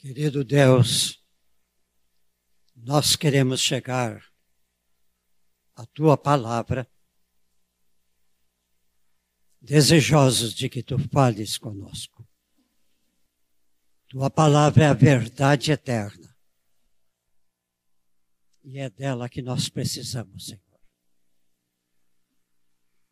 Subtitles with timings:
[0.00, 1.22] Querido Deus,
[2.74, 4.24] nós queremos chegar
[5.76, 6.90] à tua palavra,
[9.60, 12.26] desejosos de que tu fales conosco.
[14.08, 16.34] Tua palavra é a verdade eterna.
[18.64, 20.80] E é dela que nós precisamos, Senhor.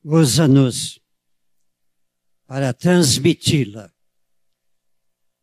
[0.02, 0.98] Usa-nos
[2.46, 3.93] para transmiti-la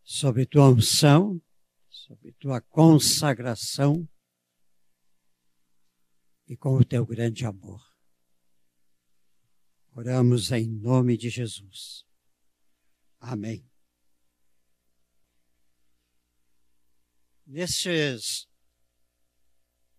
[0.05, 1.41] sobre tua unção,
[1.89, 4.07] sobre tua consagração
[6.47, 7.83] e com o teu grande amor.
[9.91, 12.05] Oramos em nome de Jesus.
[13.19, 13.67] Amém.
[17.47, 18.47] Nesses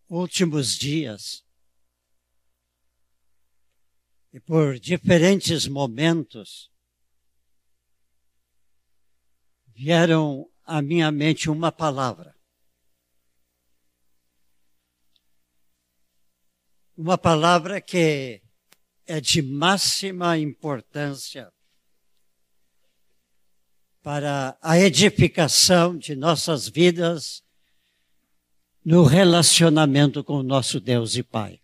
[0.08, 1.44] últimos dias,
[4.32, 6.70] e por diferentes momentos,
[9.76, 12.34] vieram à minha mente uma palavra.
[16.96, 18.40] Uma palavra que
[19.06, 21.52] é de máxima importância
[24.02, 27.44] para a edificação de nossas vidas
[28.82, 31.60] no relacionamento com o nosso Deus e Pai.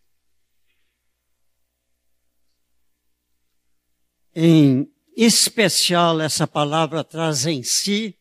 [4.34, 8.18] Em especial, essa palavra traz em si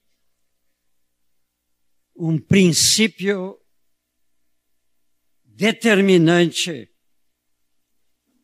[2.15, 3.59] um princípio
[5.43, 6.91] determinante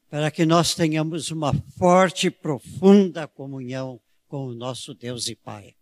[0.09, 5.75] para que nós tenhamos uma forte e profunda comunhão com o nosso Deus e Pai.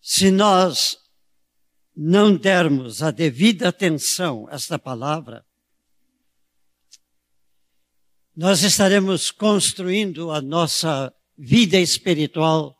[0.00, 0.98] Se nós
[1.96, 5.44] não dermos a devida atenção a esta palavra,
[8.36, 12.76] nós estaremos construindo a nossa vida espiritual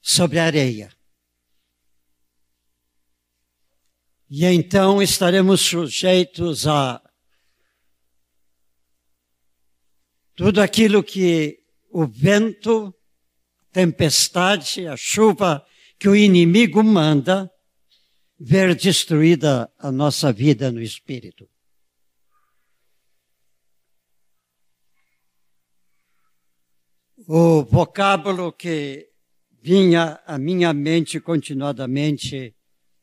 [0.00, 0.90] sobre a areia.
[4.30, 7.02] E então estaremos sujeitos a
[10.34, 11.58] tudo aquilo que
[11.90, 12.94] o vento,
[13.72, 15.64] tempestade, a chuva
[15.98, 17.50] que o inimigo manda
[18.38, 21.48] ver destruída a nossa vida no espírito.
[27.30, 29.06] O vocábulo que
[29.60, 32.56] vinha à minha mente continuadamente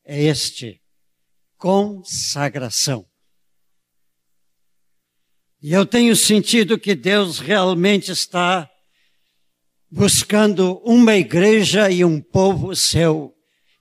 [0.04, 0.82] é este:
[1.56, 3.06] consagração.
[5.62, 8.68] E eu tenho sentido que Deus realmente está
[9.88, 13.32] buscando uma igreja e um povo seu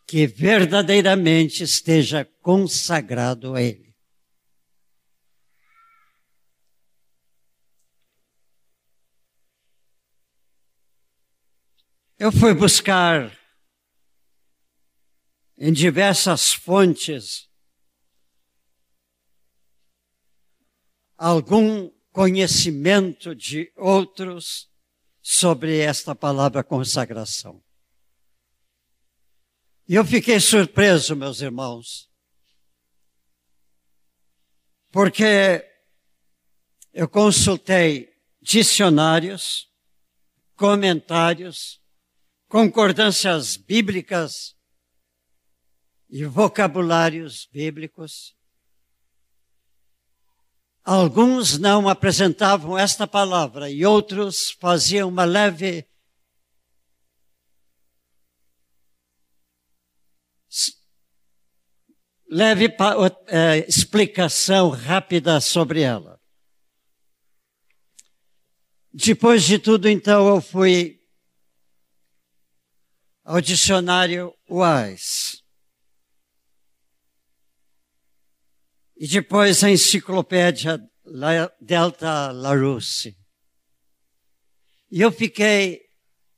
[0.06, 3.85] que verdadeiramente esteja consagrado a Ele.
[12.18, 13.38] Eu fui buscar
[15.58, 17.50] em diversas fontes
[21.18, 24.72] algum conhecimento de outros
[25.22, 27.62] sobre esta palavra consagração.
[29.86, 32.10] E eu fiquei surpreso, meus irmãos,
[34.90, 35.70] porque
[36.94, 38.10] eu consultei
[38.42, 39.70] dicionários,
[40.56, 41.84] comentários,
[42.56, 44.56] concordâncias bíblicas
[46.10, 48.34] e vocabulários bíblicos.
[50.82, 55.86] Alguns não apresentavam esta palavra e outros faziam uma leve
[62.30, 62.74] leve
[63.28, 66.22] é, explicação rápida sobre ela.
[68.94, 71.05] Depois de tudo, então, eu fui
[73.26, 75.44] ao dicionário Wise.
[78.96, 80.80] E depois a enciclopédia
[81.60, 83.18] Delta Larousse.
[84.92, 85.82] E eu fiquei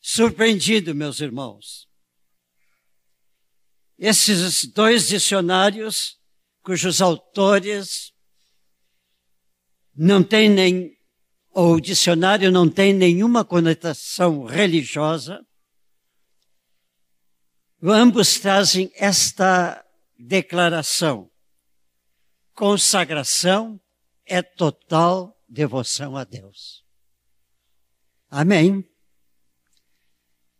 [0.02, 1.88] surpreendido, meus irmãos.
[4.00, 6.18] Esses dois dicionários,
[6.64, 8.14] cujos autores
[9.94, 10.98] não têm nem,
[11.52, 15.47] ou o dicionário não tem nenhuma conotação religiosa,
[17.82, 19.86] Ambos trazem esta
[20.18, 21.30] declaração.
[22.54, 23.80] Consagração
[24.26, 26.84] é total devoção a Deus.
[28.30, 28.84] Amém.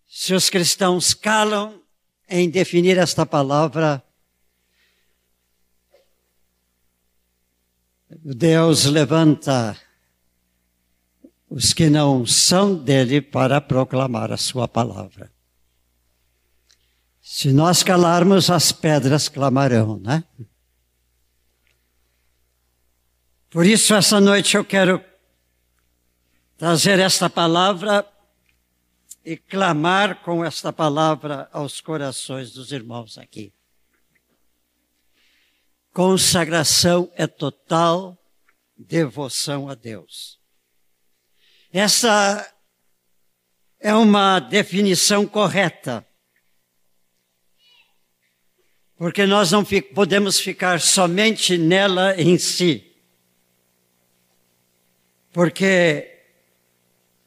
[0.08, 1.82] Se os cristãos calam
[2.30, 4.04] em definir esta palavra,
[8.10, 9.76] Deus levanta
[11.50, 15.32] os que não são dele para proclamar a sua palavra.
[17.30, 20.24] Se nós calarmos, as pedras clamarão, né?
[23.50, 25.04] Por isso, essa noite eu quero
[26.56, 28.08] trazer esta palavra
[29.26, 33.54] e clamar com esta palavra aos corações dos irmãos aqui.
[35.92, 38.18] Consagração é total
[38.78, 40.40] devoção a Deus.
[41.74, 42.56] Essa
[43.82, 46.08] é uma definição correta.
[48.98, 49.64] Porque nós não
[49.94, 52.84] podemos ficar somente nela em si.
[55.32, 56.20] Porque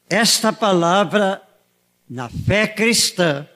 [0.09, 1.41] esta palavra
[2.11, 3.47] na fé cristã,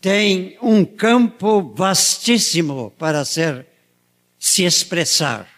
[0.00, 3.64] tem um campo vastíssimo para ser
[4.36, 5.48] se expressar.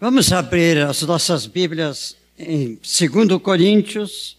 [0.00, 4.37] Vamos abrir as nossas Bíblias em 2 Coríntios,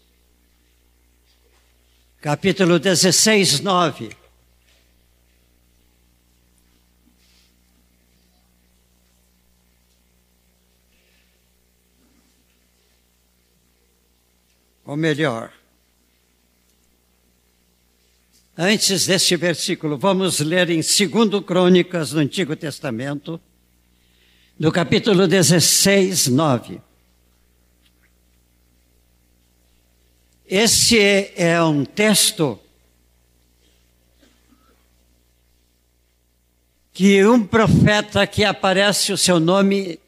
[2.20, 4.20] capítulo 16, 9.
[14.90, 15.52] ou melhor,
[18.58, 23.40] antes deste versículo, vamos ler em 2 Crônicas do Antigo Testamento,
[24.58, 26.80] no capítulo 16, 9.
[30.50, 32.58] Esse é um texto
[36.92, 40.00] que um profeta que aparece o seu nome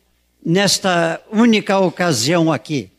[0.45, 2.91] nesta única ocasião aqui.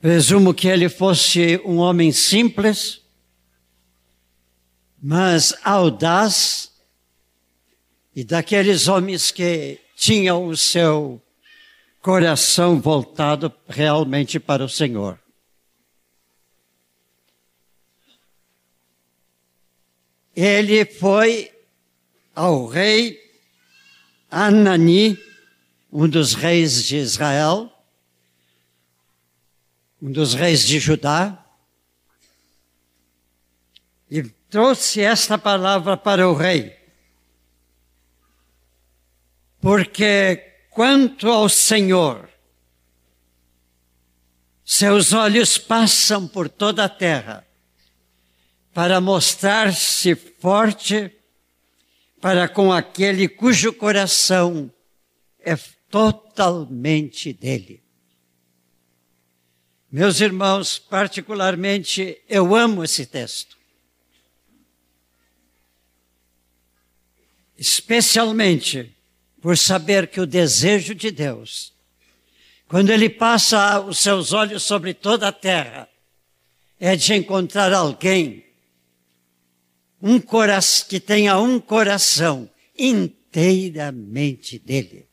[0.00, 3.02] Presumo que ele fosse um homem simples,
[5.02, 6.72] mas audaz,
[8.16, 11.20] e daqueles homens que tinham o seu
[12.00, 15.21] coração voltado realmente para o Senhor.
[20.34, 21.52] Ele foi
[22.34, 23.20] ao rei
[24.30, 25.18] Anani,
[25.92, 27.70] um dos reis de Israel,
[30.00, 31.38] um dos reis de Judá,
[34.10, 36.74] e trouxe esta palavra para o rei.
[39.60, 40.36] Porque
[40.70, 42.28] quanto ao Senhor,
[44.64, 47.46] seus olhos passam por toda a terra
[48.72, 51.10] para mostrar-se forte
[52.20, 54.72] para com aquele cujo coração
[55.40, 55.56] é
[55.90, 57.82] totalmente dele.
[59.90, 63.58] Meus irmãos, particularmente, eu amo esse texto.
[67.58, 68.96] Especialmente
[69.40, 71.74] por saber que o desejo de Deus,
[72.66, 75.88] quando Ele passa os seus olhos sobre toda a terra,
[76.80, 78.46] é de encontrar alguém,
[80.02, 85.08] um coração, que tenha um coração inteiramente dele.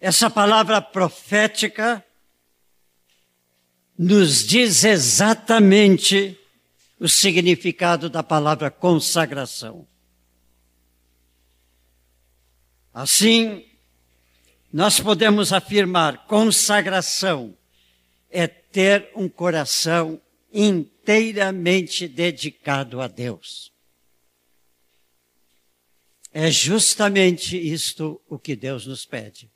[0.00, 2.04] Essa palavra profética
[3.96, 6.38] nos diz exatamente
[6.98, 9.86] o significado da palavra consagração.
[12.92, 13.64] Assim,
[14.72, 17.56] nós podemos afirmar consagração
[18.30, 20.20] é ter um coração
[20.52, 23.72] inteiramente dedicado a Deus.
[26.30, 29.50] É justamente isto o que Deus nos pede.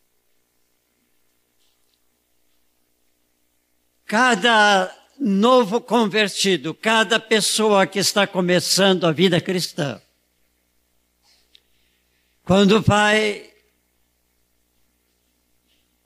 [4.06, 10.00] Cada novo convertido, cada pessoa que está começando a vida cristã,
[12.42, 13.49] quando vai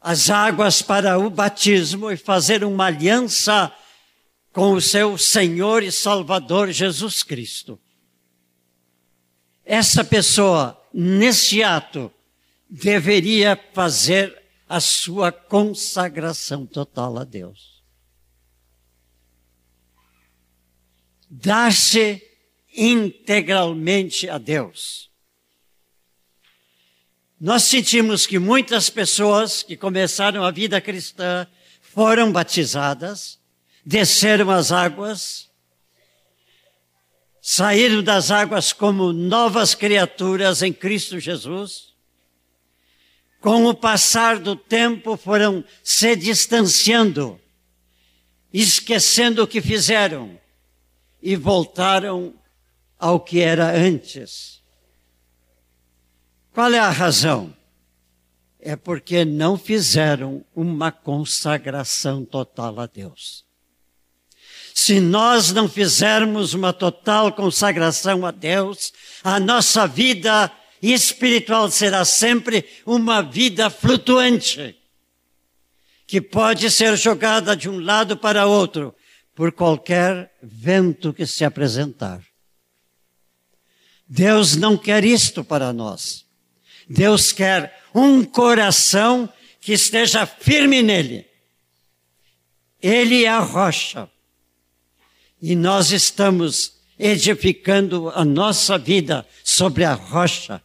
[0.04, 3.72] as águas para o batismo e fazer uma aliança
[4.52, 7.80] com o seu Senhor e Salvador Jesus Cristo.
[9.64, 12.12] Essa pessoa, nesse ato,
[12.68, 17.74] deveria fazer a sua consagração total a Deus.
[21.34, 22.22] dar-se
[22.76, 25.10] integralmente a Deus.
[27.40, 31.46] Nós sentimos que muitas pessoas que começaram a vida cristã
[31.80, 33.38] foram batizadas,
[33.84, 35.50] desceram as águas,
[37.40, 41.92] saíram das águas como novas criaturas em Cristo Jesus.
[43.40, 47.38] Com o passar do tempo foram se distanciando,
[48.52, 50.40] esquecendo o que fizeram
[51.20, 52.34] e voltaram
[52.98, 54.53] ao que era antes.
[56.54, 57.52] Qual é a razão?
[58.60, 63.44] É porque não fizeram uma consagração total a Deus.
[64.72, 68.92] Se nós não fizermos uma total consagração a Deus,
[69.24, 70.48] a nossa vida
[70.80, 74.76] espiritual será sempre uma vida flutuante,
[76.06, 78.94] que pode ser jogada de um lado para outro
[79.34, 82.22] por qualquer vento que se apresentar.
[84.06, 86.24] Deus não quer isto para nós.
[86.88, 91.26] Deus quer um coração que esteja firme nele.
[92.82, 94.10] Ele é a rocha.
[95.40, 100.62] E nós estamos edificando a nossa vida sobre a rocha.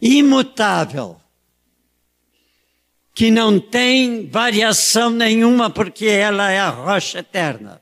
[0.00, 1.20] Imutável.
[3.14, 7.80] Que não tem variação nenhuma porque ela é a rocha eterna.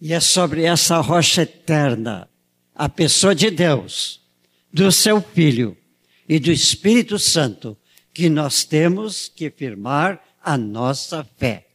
[0.00, 2.28] E é sobre essa rocha eterna,
[2.78, 4.24] a pessoa de Deus,
[4.72, 5.76] do seu Filho
[6.28, 7.76] e do Espírito Santo,
[8.14, 11.66] que nós temos que firmar a nossa fé.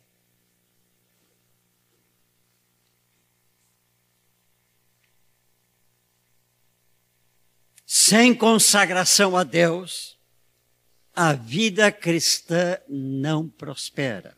[7.86, 10.18] Sem consagração a Deus,
[11.14, 14.38] a vida cristã não prospera.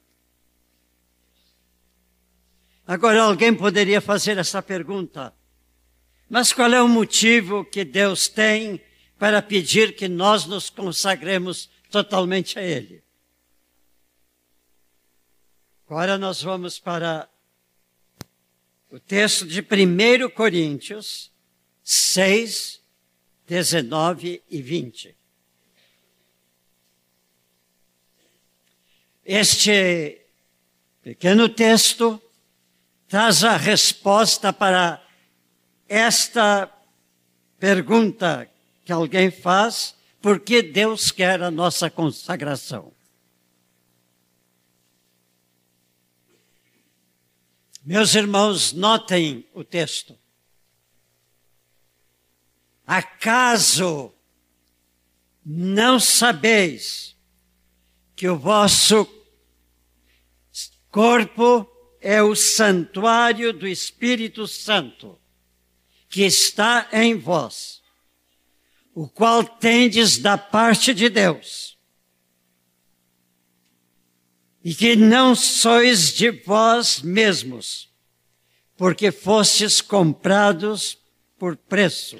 [2.88, 5.32] Agora alguém poderia fazer essa pergunta.
[6.30, 8.82] Mas qual é o motivo que Deus tem
[9.18, 13.04] para pedir que nós nos consagremos totalmente a Ele?
[15.88, 17.30] Agora nós vamos para
[18.90, 21.32] o texto de 1 Coríntios
[21.84, 22.82] 6,
[23.48, 25.16] 19 e 20.
[29.24, 30.22] Este
[31.04, 32.20] pequeno texto
[33.08, 35.05] traz a resposta para
[35.88, 36.72] esta
[37.60, 38.50] pergunta
[38.84, 42.94] que alguém faz: por que Deus quer a nossa consagração?
[47.84, 50.18] Meus irmãos, notem o texto.
[52.86, 54.12] Acaso
[55.46, 57.16] não sabeis
[58.16, 59.08] que o vosso
[60.90, 61.70] corpo
[62.02, 65.20] é o santuário do Espírito Santo,
[66.16, 67.84] que está em vós,
[68.94, 71.78] o qual tendes da parte de Deus,
[74.64, 77.94] e que não sois de vós mesmos,
[78.78, 80.98] porque fostes comprados
[81.38, 82.18] por preço.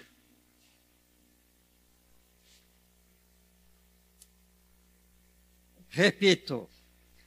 [5.88, 6.70] Repito,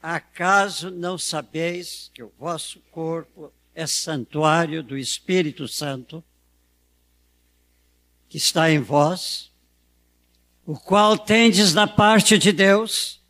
[0.02, 6.22] Acaso não sabeis que o vosso corpo é santuário do Espírito Santo,
[8.28, 9.50] que está em vós,
[10.66, 13.22] o qual tendes da parte de Deus,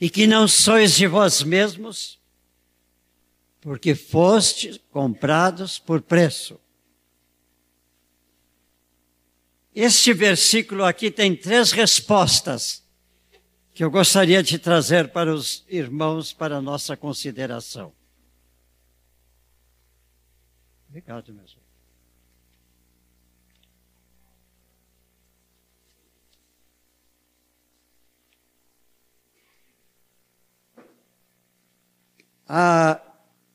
[0.00, 2.20] e que não sois de vós mesmos,
[3.60, 6.60] porque fostes comprados por preço.
[9.74, 12.84] Este versículo aqui tem três respostas
[13.72, 17.92] que eu gostaria de trazer para os irmãos para nossa consideração.
[20.88, 21.63] Obrigado, meu senhor.
[32.48, 33.00] A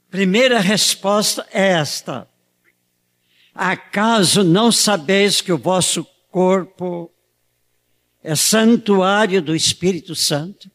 [0.10, 2.28] primeira resposta é esta:
[3.54, 7.12] Acaso não sabeis que o vosso corpo
[8.24, 10.70] é santuário do Espírito Santo.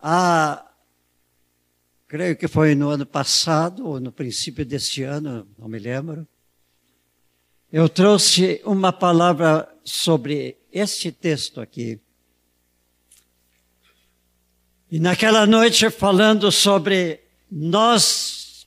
[0.00, 0.68] Ah,
[2.08, 6.26] creio que foi no ano passado, ou no princípio deste ano, não me lembro.
[7.72, 11.98] Eu trouxe uma palavra sobre este texto aqui.
[14.90, 18.66] E naquela noite, falando sobre nós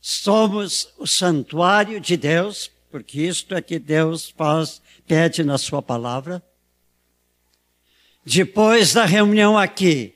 [0.00, 6.42] somos o santuário de Deus, porque isto é que Deus faz, pede na sua palavra.
[8.24, 10.14] Depois da reunião aqui,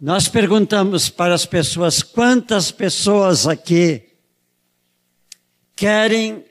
[0.00, 4.07] nós perguntamos para as pessoas quantas pessoas aqui
[5.78, 6.44] querem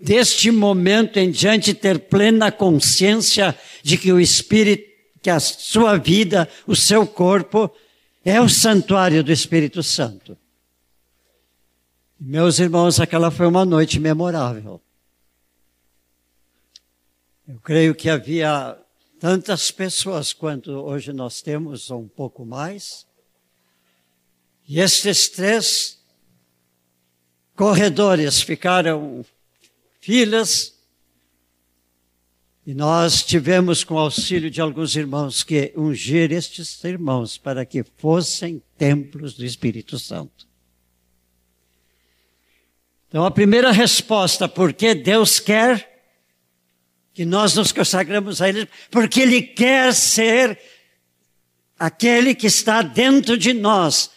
[0.00, 4.84] deste momento em diante ter plena consciência de que o espírito,
[5.20, 7.68] que a sua vida, o seu corpo
[8.24, 10.38] é o santuário do Espírito Santo.
[12.18, 14.80] Meus irmãos, aquela foi uma noite memorável.
[17.48, 18.78] Eu creio que havia
[19.18, 23.08] tantas pessoas quanto hoje nós temos, ou um pouco mais.
[24.68, 26.01] E estes três
[27.56, 29.24] corredores ficaram
[30.00, 30.72] filas
[32.64, 37.82] e nós tivemos, com o auxílio de alguns irmãos, que ungir estes irmãos para que
[37.82, 40.46] fossem templos do Espírito Santo.
[43.08, 46.04] Então, a primeira resposta, por que Deus quer
[47.12, 48.68] que nós nos consagramos a Ele?
[48.90, 50.58] Porque Ele quer ser
[51.76, 54.08] aquele que está dentro de nós,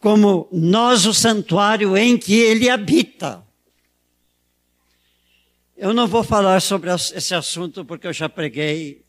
[0.00, 3.44] como nós o santuário em que Ele habita.
[5.76, 9.04] Eu não vou falar sobre esse assunto porque eu já preguei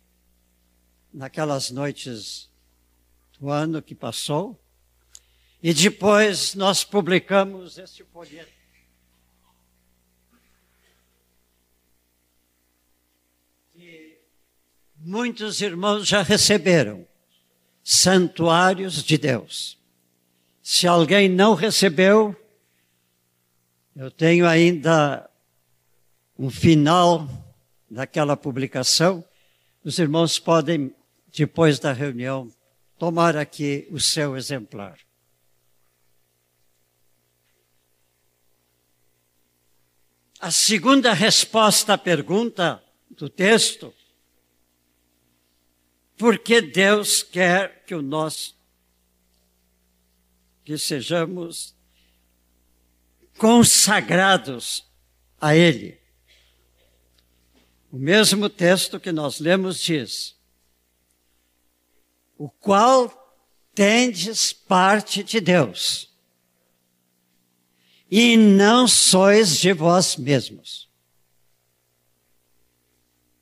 [1.11, 2.49] naquelas noites
[3.39, 4.59] do ano que passou.
[5.61, 8.51] E depois nós publicamos esse folheto.
[13.73, 14.19] Que
[14.95, 17.07] muitos irmãos já receberam.
[17.83, 19.78] Santuários de Deus.
[20.71, 22.35] Se alguém não recebeu,
[23.95, 25.27] eu tenho ainda
[26.37, 27.27] um final
[27.89, 29.25] daquela publicação,
[29.83, 30.95] os irmãos podem,
[31.35, 32.53] depois da reunião,
[32.99, 34.99] tomar aqui o seu exemplar.
[40.39, 43.91] A segunda resposta à pergunta do texto,
[46.15, 48.58] por que Deus quer que o nosso
[50.69, 51.75] que sejamos
[53.39, 54.87] consagrados
[55.41, 55.99] a Ele.
[57.91, 60.35] O mesmo texto que nós lemos diz:
[62.37, 63.11] O qual
[63.73, 66.15] tendes parte de Deus,
[68.11, 70.87] e não sois de vós mesmos.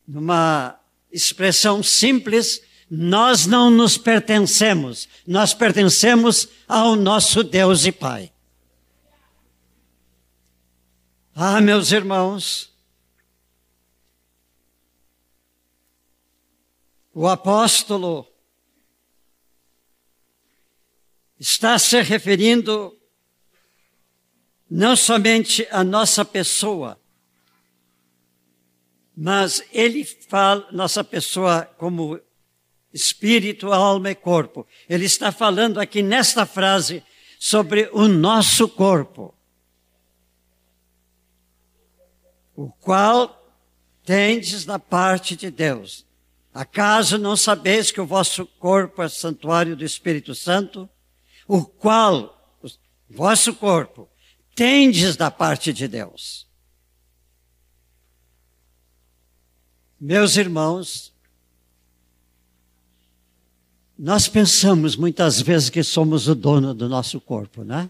[0.07, 0.79] Numa
[1.11, 8.31] expressão simples, nós não nos pertencemos, nós pertencemos ao nosso Deus e Pai.
[11.35, 12.73] Ah, meus irmãos,
[17.13, 18.25] o apóstolo
[21.39, 22.97] está se referindo
[24.69, 26.99] não somente à nossa pessoa,
[29.15, 32.19] mas ele fala nossa pessoa como
[32.93, 34.65] espírito, alma e corpo.
[34.89, 37.03] Ele está falando aqui nesta frase
[37.39, 39.33] sobre o nosso corpo,
[42.55, 43.37] o qual
[44.03, 46.05] tendes da parte de Deus.
[46.53, 50.89] Acaso não sabeis que o vosso corpo é santuário do Espírito Santo,
[51.47, 52.67] o qual, o
[53.09, 54.09] vosso corpo,
[54.55, 56.47] tendes da parte de Deus?
[59.99, 61.13] Meus irmãos,
[63.97, 67.89] nós pensamos muitas vezes que somos o dono do nosso corpo, né?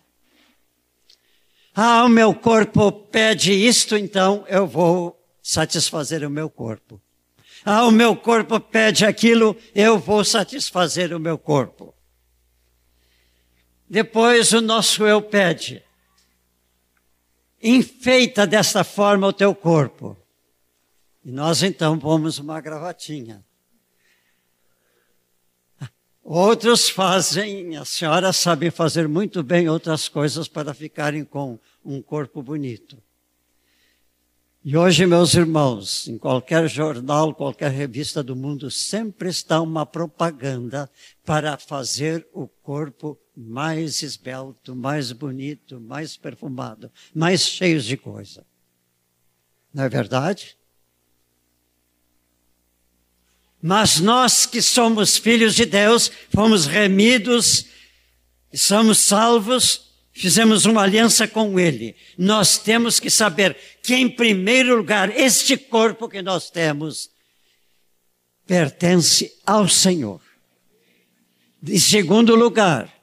[1.76, 7.02] Ah, o meu corpo pede isto, então eu vou satisfazer o meu corpo.
[7.64, 11.94] Ah, o meu corpo pede aquilo, eu vou satisfazer o meu corpo.
[13.90, 15.84] Depois o nosso eu pede.
[17.62, 20.18] Enfeita desta forma o teu corpo.
[21.24, 23.46] E nós então pomos uma gravatinha.
[26.30, 32.44] Outros fazem, a senhora sabe fazer muito bem outras coisas para ficarem com um corpo
[32.44, 33.02] bonito.
[34.62, 40.92] E hoje, meus irmãos, em qualquer jornal, qualquer revista do mundo, sempre está uma propaganda
[41.24, 48.46] para fazer o corpo mais esbelto, mais bonito, mais perfumado, mais cheio de coisa.
[49.74, 50.57] Não é verdade?
[53.62, 57.66] Mas nós que somos filhos de Deus, fomos remidos,
[58.54, 61.96] somos salvos, fizemos uma aliança com Ele.
[62.18, 67.10] Nós temos que saber que, em primeiro lugar, este corpo que nós temos
[68.46, 70.22] pertence ao Senhor.
[71.68, 72.94] Em segundo lugar,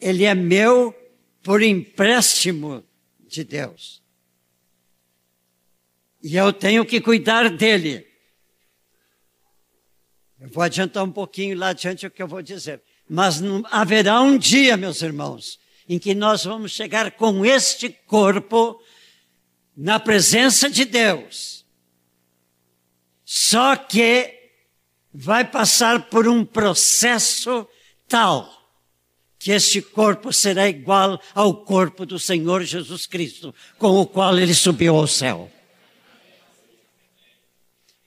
[0.00, 0.94] ele é meu
[1.42, 2.82] por empréstimo
[3.28, 4.02] de Deus.
[6.22, 8.06] E eu tenho que cuidar dele.
[10.44, 12.82] Eu vou adiantar um pouquinho lá adiante o que eu vou dizer.
[13.08, 18.78] Mas não, haverá um dia, meus irmãos, em que nós vamos chegar com este corpo
[19.74, 21.64] na presença de Deus.
[23.24, 24.34] Só que
[25.14, 27.66] vai passar por um processo
[28.06, 28.52] tal
[29.38, 34.54] que este corpo será igual ao corpo do Senhor Jesus Cristo, com o qual ele
[34.54, 35.50] subiu ao céu.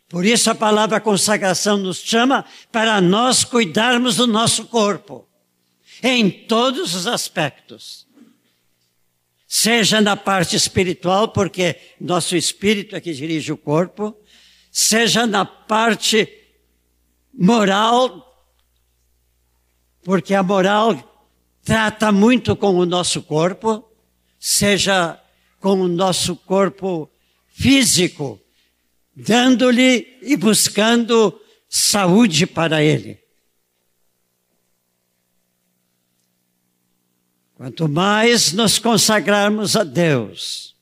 [0.09, 5.27] Por isso a palavra consagração nos chama para nós cuidarmos do nosso corpo,
[6.01, 8.07] em todos os aspectos.
[9.45, 14.15] Seja na parte espiritual, porque nosso espírito é que dirige o corpo,
[14.71, 16.27] seja na parte
[17.33, 18.23] moral,
[20.03, 21.27] porque a moral
[21.63, 23.89] trata muito com o nosso corpo,
[24.39, 25.21] seja
[25.59, 27.09] com o nosso corpo
[27.47, 28.39] físico,
[29.17, 33.19] dando-lhe e buscando saúde para ele.
[37.55, 40.75] Quanto mais nos consagrarmos a Deus,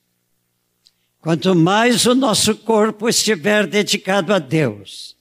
[1.22, 5.16] quanto mais o nosso corpo estiver dedicado a Deus,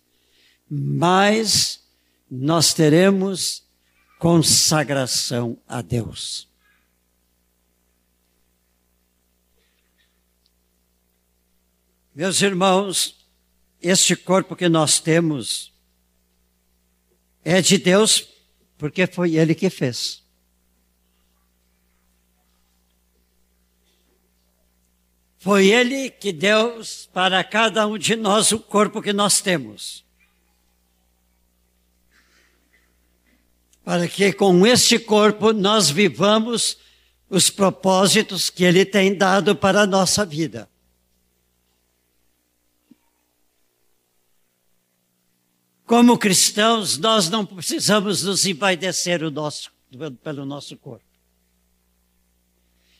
[0.68, 1.80] mais
[2.28, 3.62] nós teremos
[4.18, 6.48] consagração a Deus.
[12.14, 13.26] Meus irmãos,
[13.82, 15.72] este corpo que nós temos
[17.44, 18.28] é de Deus
[18.78, 20.22] porque foi Ele que fez.
[25.40, 26.80] Foi Ele que deu
[27.12, 30.04] para cada um de nós o corpo que nós temos.
[33.82, 36.78] Para que com este corpo nós vivamos
[37.28, 40.70] os propósitos que Ele tem dado para a nossa vida.
[45.86, 49.70] Como cristãos, nós não precisamos nos envaidecer o nosso,
[50.22, 51.04] pelo nosso corpo.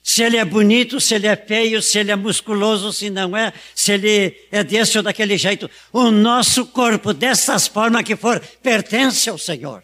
[0.02, 3.54] Se ele é bonito, se ele é feio, se ele é musculoso, se não é,
[3.74, 5.68] se ele é desse ou daquele jeito.
[5.90, 9.82] O nosso corpo, dessas formas que for, pertence ao Senhor.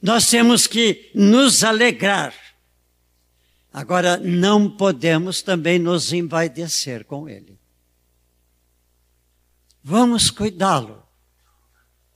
[0.00, 2.32] Nós temos que nos alegrar.
[3.72, 7.58] Agora, não podemos também nos envaidecer com ele.
[9.82, 11.04] Vamos cuidá-lo,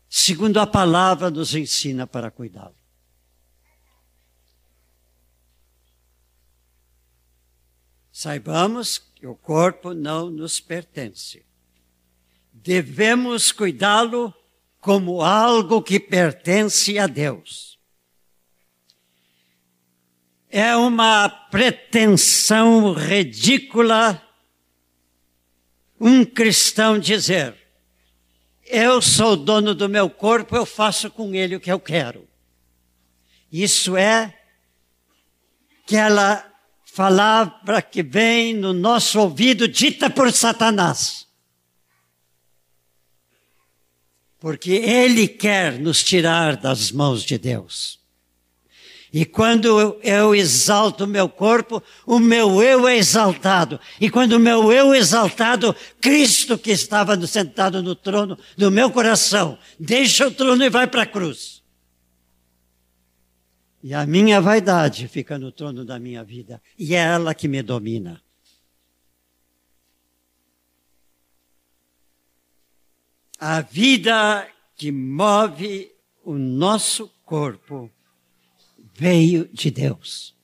[0.09, 2.77] segundo a palavra nos ensina para cuidá-lo.
[8.13, 11.45] Saibamos que o corpo não nos pertence.
[12.53, 14.33] Devemos cuidá-lo
[14.81, 17.79] como algo que pertence a Deus.
[20.49, 24.26] É uma pretensão ridícula
[26.01, 27.55] um cristão dizer:
[28.65, 32.27] Eu sou dono do meu corpo, eu faço com ele o que eu quero.
[33.51, 34.35] Isso é
[35.83, 36.45] aquela
[36.95, 41.27] palavra que vem no nosso ouvido dita por Satanás.
[44.39, 48.06] Porque ele quer nos tirar das mãos de Deus.
[49.17, 53.81] E quando eu exalto o meu corpo, o meu eu é exaltado.
[53.99, 58.91] E quando o meu eu é exaltado, Cristo que estava sentado no trono do meu
[58.91, 61.63] coração, deixa o trono e vai para a cruz.
[63.83, 66.61] E a minha vaidade fica no trono da minha vida.
[66.79, 68.21] E é ela que me domina.
[73.41, 75.91] A vida que move
[76.23, 77.91] o nosso corpo
[78.97, 80.35] veio de Deus.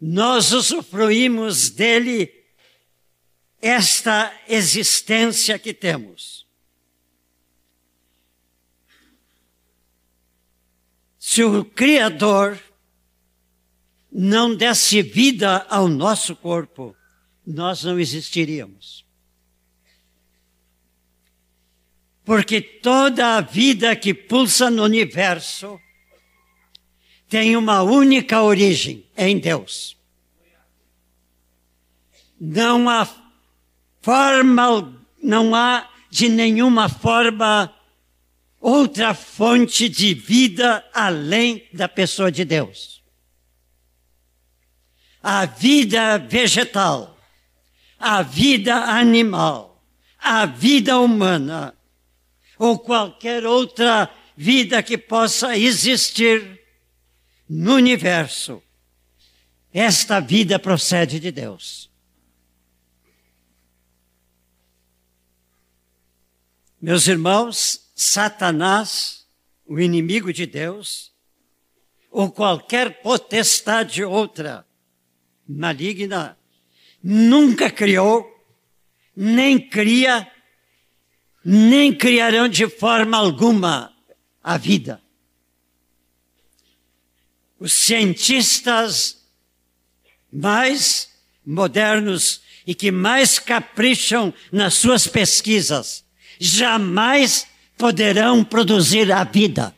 [0.00, 2.32] Nós usufruímos dele
[3.60, 6.46] esta existência que temos.
[11.18, 12.58] Se o Criador
[14.10, 16.96] não desse vida ao nosso corpo,
[17.46, 19.06] nós não existiríamos.
[22.24, 25.78] Porque toda a vida que pulsa no universo
[27.30, 29.96] tem uma única origem em Deus.
[32.40, 33.08] Não há
[34.02, 37.72] forma, não há de nenhuma forma
[38.60, 43.00] outra fonte de vida além da pessoa de Deus.
[45.22, 47.16] A vida vegetal,
[47.96, 49.80] a vida animal,
[50.18, 51.76] a vida humana,
[52.58, 56.59] ou qualquer outra vida que possa existir
[57.52, 58.62] no universo,
[59.72, 61.90] esta vida procede de Deus.
[66.80, 69.26] Meus irmãos, Satanás,
[69.66, 71.12] o inimigo de Deus,
[72.08, 74.64] ou qualquer potestade outra
[75.44, 76.38] maligna,
[77.02, 78.24] nunca criou,
[79.14, 80.30] nem cria,
[81.44, 83.92] nem criarão de forma alguma
[84.40, 85.02] a vida.
[87.60, 89.18] Os cientistas
[90.32, 91.10] mais
[91.44, 96.04] modernos e que mais capricham nas suas pesquisas
[96.40, 97.46] jamais
[97.76, 99.74] poderão produzir a vida.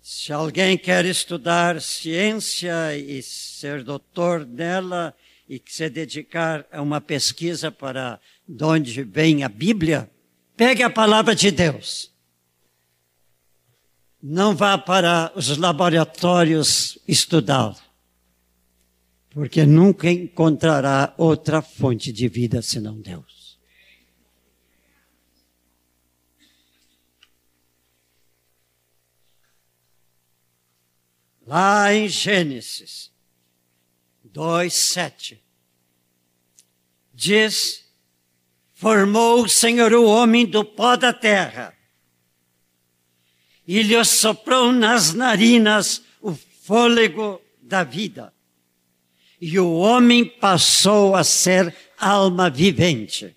[0.00, 5.14] Se alguém quer estudar ciência e ser doutor nela
[5.48, 10.10] e se dedicar a uma pesquisa para de onde vem a Bíblia,
[10.56, 12.13] pegue a palavra de Deus.
[14.26, 17.76] Não vá para os laboratórios estudar,
[19.28, 23.60] porque nunca encontrará outra fonte de vida senão Deus.
[31.46, 33.12] Lá em Gênesis
[34.24, 35.44] 2, 7,
[37.12, 37.84] diz:
[38.72, 41.74] Formou o Senhor o homem do pó da terra
[43.66, 48.32] e lhe soprou nas narinas o fôlego da vida.
[49.40, 53.36] E o homem passou a ser alma vivente.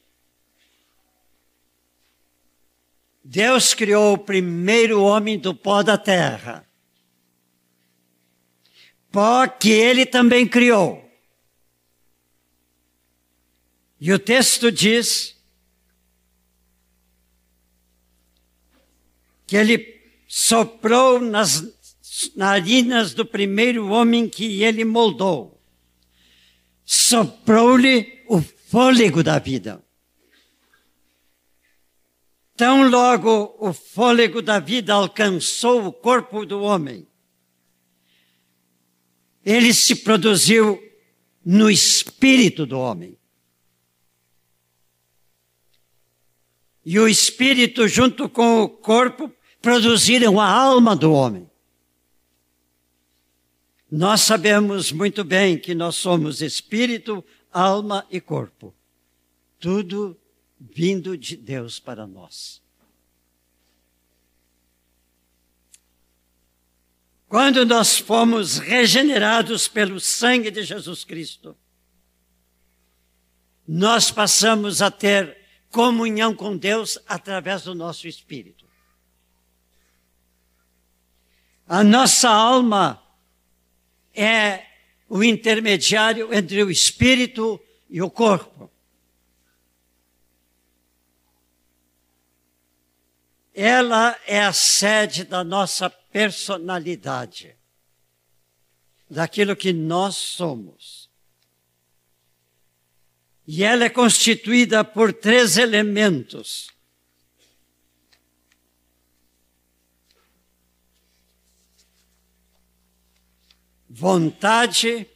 [3.23, 6.67] Deus criou o primeiro homem do pó da terra
[9.17, 11.03] pó que ele também criou.
[13.99, 15.35] E o texto diz
[19.47, 19.79] que ele
[20.27, 21.63] soprou nas
[22.35, 25.61] narinas do primeiro homem que ele moldou.
[26.83, 29.83] Soprou-lhe o fôlego da vida.
[32.55, 37.07] Tão logo o fôlego da vida alcançou o corpo do homem,
[39.45, 40.81] ele se produziu
[41.45, 43.17] no espírito do homem.
[46.83, 51.49] E o espírito, junto com o corpo, produziram a alma do homem.
[53.89, 58.75] Nós sabemos muito bem que nós somos espírito, alma e corpo.
[59.59, 60.17] Tudo
[60.59, 62.61] vindo de Deus para nós.
[67.29, 71.55] Quando nós fomos regenerados pelo sangue de Jesus Cristo,
[73.67, 75.37] nós passamos a ter
[75.69, 78.66] comunhão com Deus através do nosso espírito.
[81.67, 83.03] A nossa alma
[84.13, 84.65] é
[85.09, 88.71] o intermediário entre o espírito e o corpo.
[93.53, 97.55] Ela é a sede da nossa personalidade,
[99.09, 101.09] daquilo que nós somos.
[103.45, 106.76] E ela é constituída por três elementos.
[113.99, 115.07] Vontade,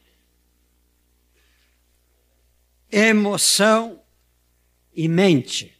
[2.91, 4.02] emoção
[4.91, 5.78] e mente.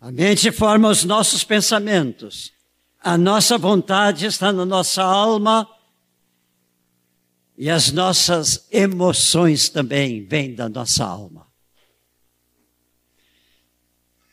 [0.00, 2.52] A mente forma os nossos pensamentos.
[2.98, 5.70] A nossa vontade está na nossa alma
[7.56, 11.46] e as nossas emoções também vêm da nossa alma.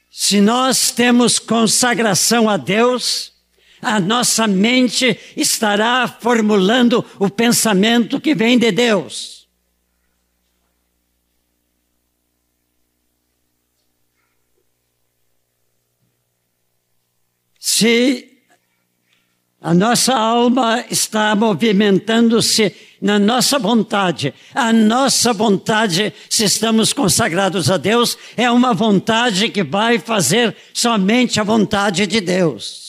[0.09, 3.36] Se nós temos consagração a Deus,
[3.81, 9.37] a nossa mente estará formulando o pensamento que vem de Deus.
[17.77, 18.29] se
[19.61, 27.77] a nossa alma está movimentando-se na nossa vontade, a nossa vontade, se estamos consagrados a
[27.77, 32.86] Deus, é uma vontade que vai fazer somente a vontade de Deus.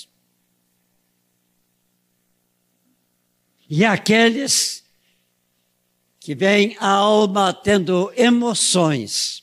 [3.68, 4.84] E aqueles
[6.18, 9.42] que veem a alma tendo emoções,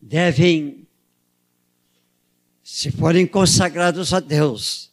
[0.00, 0.86] devem
[2.62, 4.92] se forem consagrados a Deus,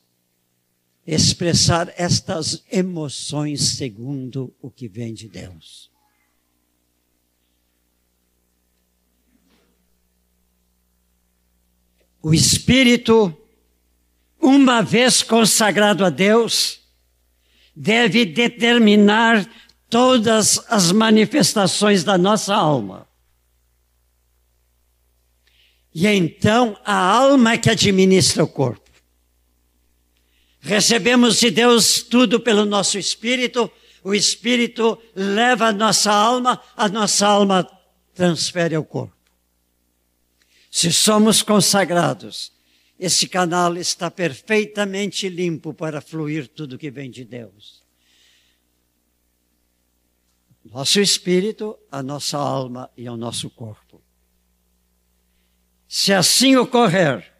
[1.06, 5.92] expressar estas emoções segundo o que vem de Deus.
[12.22, 13.32] O Espírito,
[14.42, 16.80] uma vez consagrado a Deus,
[17.76, 19.48] deve determinar
[19.90, 23.08] todas as manifestações da nossa alma.
[25.94, 28.88] E então a alma é que administra o corpo.
[30.60, 33.72] Recebemos de Deus tudo pelo nosso espírito,
[34.04, 37.68] o espírito leva a nossa alma, a nossa alma
[38.14, 39.16] transfere ao corpo.
[40.70, 42.52] Se somos consagrados
[43.00, 47.86] esse canal está perfeitamente limpo para fluir tudo que vem de Deus.
[50.66, 54.02] Nosso espírito, a nossa alma e o nosso corpo.
[55.88, 57.34] Se assim ocorrer,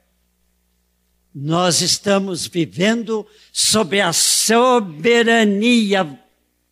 [1.34, 5.44] nós estamos vivendo sob a soberania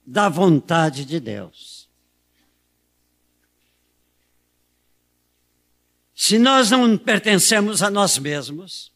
[0.06, 1.75] da vontade de Deus.
[6.16, 8.92] Se nós não pertencemos a nós mesmos,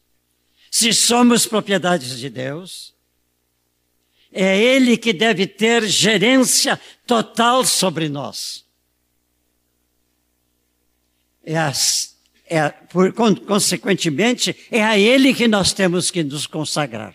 [0.70, 2.94] se somos propriedades de Deus,
[4.32, 8.64] é Ele que deve ter gerência total sobre nós.
[11.44, 11.56] É,
[12.46, 17.14] é por, consequentemente, é a Ele que nós temos que nos consagrar.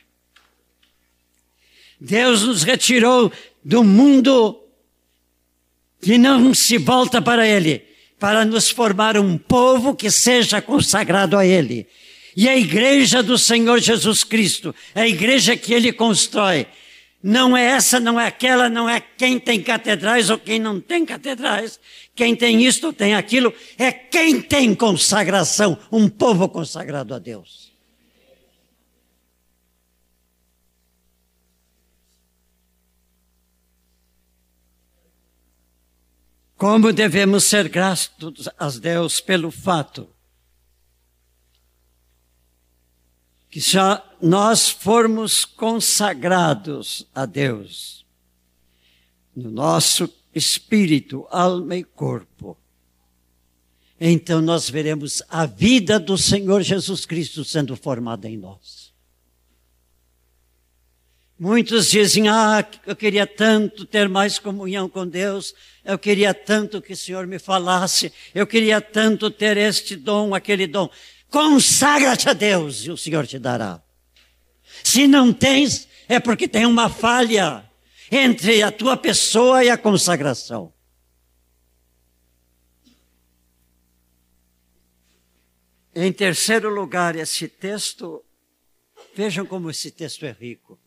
[1.99, 3.31] Deus nos retirou
[3.63, 4.61] do mundo
[6.01, 11.45] que não se volta para Ele, para nos formar um povo que seja consagrado a
[11.45, 11.87] Ele.
[12.35, 16.67] E a igreja do Senhor Jesus Cristo, a igreja que Ele constrói,
[17.23, 21.05] não é essa, não é aquela, não é quem tem catedrais ou quem não tem
[21.05, 21.79] catedrais,
[22.13, 27.74] quem tem isto ou tem aquilo, é quem tem consagração, um povo consagrado a Deus.
[36.57, 40.09] Como devemos ser gratos a Deus pelo fato
[43.49, 48.05] que já nós formos consagrados a Deus
[49.33, 52.57] no nosso espírito, alma e corpo,
[53.97, 58.84] então nós veremos a vida do Senhor Jesus Cristo sendo formada em nós.
[61.37, 66.93] Muitos dizem, ah, eu queria tanto ter mais comunhão com Deus, eu queria tanto que
[66.93, 70.89] o Senhor me falasse, eu queria tanto ter este dom, aquele dom.
[71.29, 73.83] Consagra-te a Deus e o Senhor te dará.
[74.81, 77.69] Se não tens, é porque tem uma falha
[78.09, 80.73] entre a tua pessoa e a consagração.
[85.93, 88.23] Em terceiro lugar, esse texto,
[89.13, 90.79] vejam como esse texto é rico.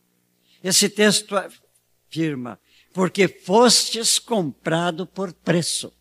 [0.62, 2.58] Esse texto afirma,
[2.92, 5.92] porque fostes comprado por preço.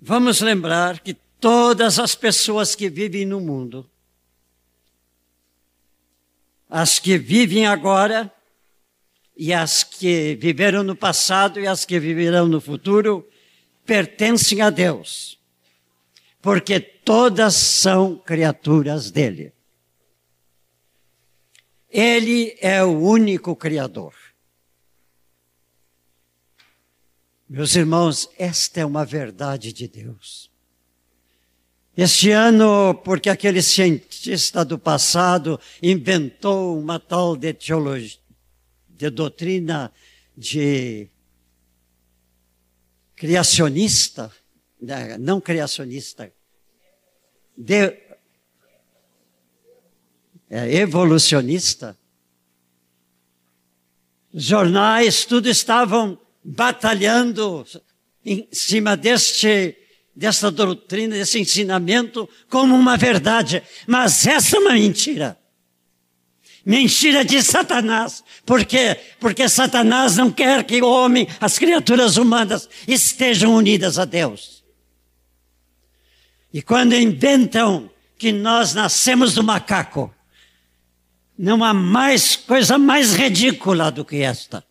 [0.00, 3.88] Vamos lembrar que todas as pessoas que vivem no mundo,
[6.68, 8.32] as que vivem agora
[9.36, 13.28] e as que viveram no passado e as que viverão no futuro,
[13.84, 15.38] pertencem a Deus,
[16.42, 19.52] porque todas são criaturas dele.
[21.90, 24.14] Ele é o único Criador.
[27.48, 30.50] Meus irmãos, esta é uma verdade de Deus.
[31.96, 38.20] Este ano, porque aquele cientista do passado inventou uma tal de teologia,
[38.88, 39.90] de doutrina
[40.36, 41.08] de
[43.16, 44.30] criacionista,
[44.80, 46.32] né, não criacionista,
[47.56, 47.90] de,
[50.50, 51.96] é, evolucionista.
[54.32, 57.66] Jornais, tudo estavam batalhando
[58.24, 59.76] em cima deste,
[60.14, 63.62] desta doutrina, desse ensinamento, como uma verdade.
[63.86, 65.38] Mas essa é uma mentira.
[66.64, 68.22] Mentira de Satanás.
[68.44, 68.98] Por quê?
[69.18, 74.62] Porque Satanás não quer que o homem, as criaturas humanas, estejam unidas a Deus.
[76.52, 80.14] E quando inventam que nós nascemos do macaco,
[81.38, 84.66] não há mais coisa mais ridícula do que esta.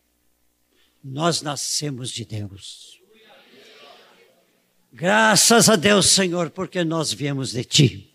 [1.01, 3.01] Nós nascemos de Deus.
[4.91, 8.13] Graças a Deus, Senhor, porque nós viemos de Ti.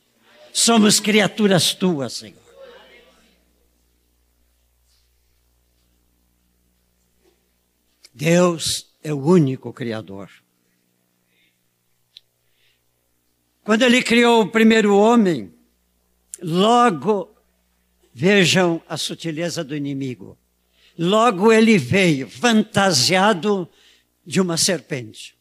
[0.52, 2.42] Somos criaturas Tuas, Senhor.
[8.12, 10.30] Deus é o único Criador.
[13.64, 15.54] Quando Ele criou o primeiro homem,
[16.42, 17.31] logo
[18.12, 20.38] vejam a sutileza do inimigo.
[20.98, 23.68] Logo ele veio fantasiado
[24.24, 25.36] de uma serpente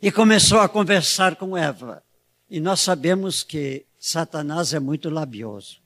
[0.00, 2.02] e começou a conversar com Eva.
[2.50, 5.80] E nós sabemos que Satanás é muito labioso.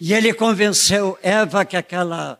[0.00, 2.38] E ele convenceu Eva que aquela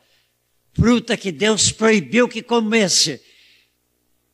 [0.73, 3.23] fruta que Deus proibiu que comesse,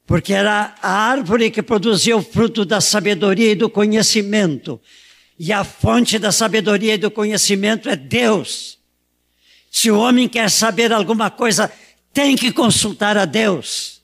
[0.07, 4.81] porque era a árvore que produzia o fruto da sabedoria e do conhecimento.
[5.43, 8.79] E a fonte da sabedoria e do conhecimento é Deus.
[9.71, 11.73] Se o homem quer saber alguma coisa,
[12.13, 14.03] tem que consultar a Deus.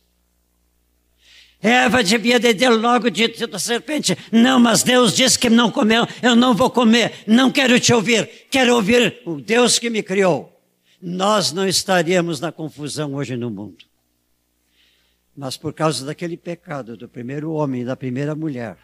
[1.60, 6.34] Eva devia ter logo dito à serpente: Não, mas Deus disse que não comeu, eu
[6.34, 10.58] não vou comer, não quero te ouvir, quero ouvir o Deus que me criou.
[11.02, 13.84] Nós não estaríamos na confusão hoje no mundo.
[15.36, 18.78] Mas por causa daquele pecado do primeiro homem e da primeira mulher,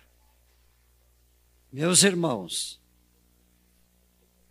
[1.73, 2.79] meus irmãos,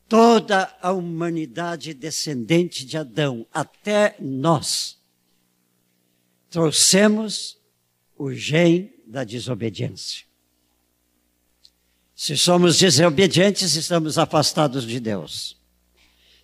[0.10, 5.00] toda a humanidade descendente de Adão, até nós,
[6.50, 7.58] trouxemos
[8.18, 10.26] o gene da desobediência.
[12.16, 15.58] Se somos desobedientes, estamos afastados de Deus.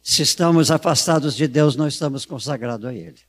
[0.02, 3.20] Se estamos afastados de Deus, não estamos consagrados a Ele.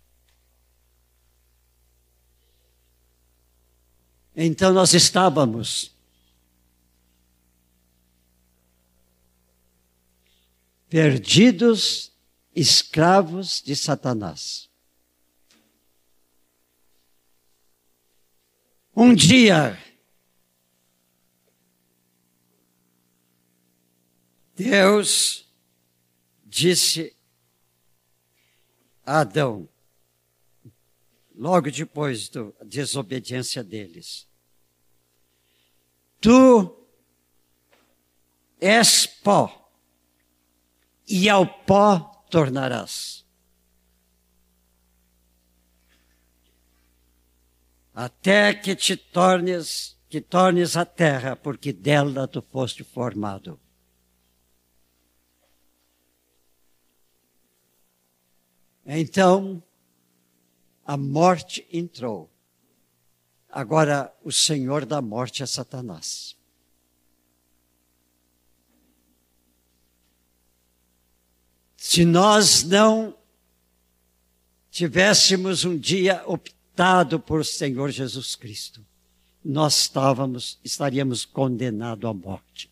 [4.37, 5.98] Então nós estávamos
[10.89, 12.13] perdidos,
[12.55, 14.69] escravos de Satanás.
[18.95, 19.79] Um dia,
[24.57, 25.49] Deus
[26.45, 27.15] disse
[29.07, 29.69] a Adão,
[31.33, 34.27] logo depois da desobediência deles:
[36.21, 36.77] Tu
[38.61, 39.58] és pó,
[41.09, 43.27] e ao pó tornarás.
[47.99, 53.59] até que te tornes, que tornes a terra, porque dela tu foste formado.
[58.87, 59.61] Então,
[60.87, 62.31] a morte entrou.
[63.49, 66.38] Agora, o Senhor da morte é Satanás.
[71.91, 73.15] Se nós não
[74.71, 78.85] tivéssemos um dia optado, por Senhor Jesus Cristo,
[79.43, 82.71] nós estávamos, estaríamos condenados à morte.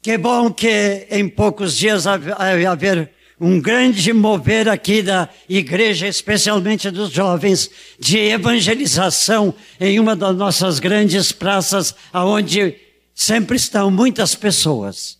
[0.00, 6.92] Que bom que em poucos dias vai haver um grande mover aqui da igreja, especialmente
[6.92, 7.68] dos jovens,
[7.98, 12.76] de evangelização em uma das nossas grandes praças, aonde
[13.12, 15.18] sempre estão muitas pessoas.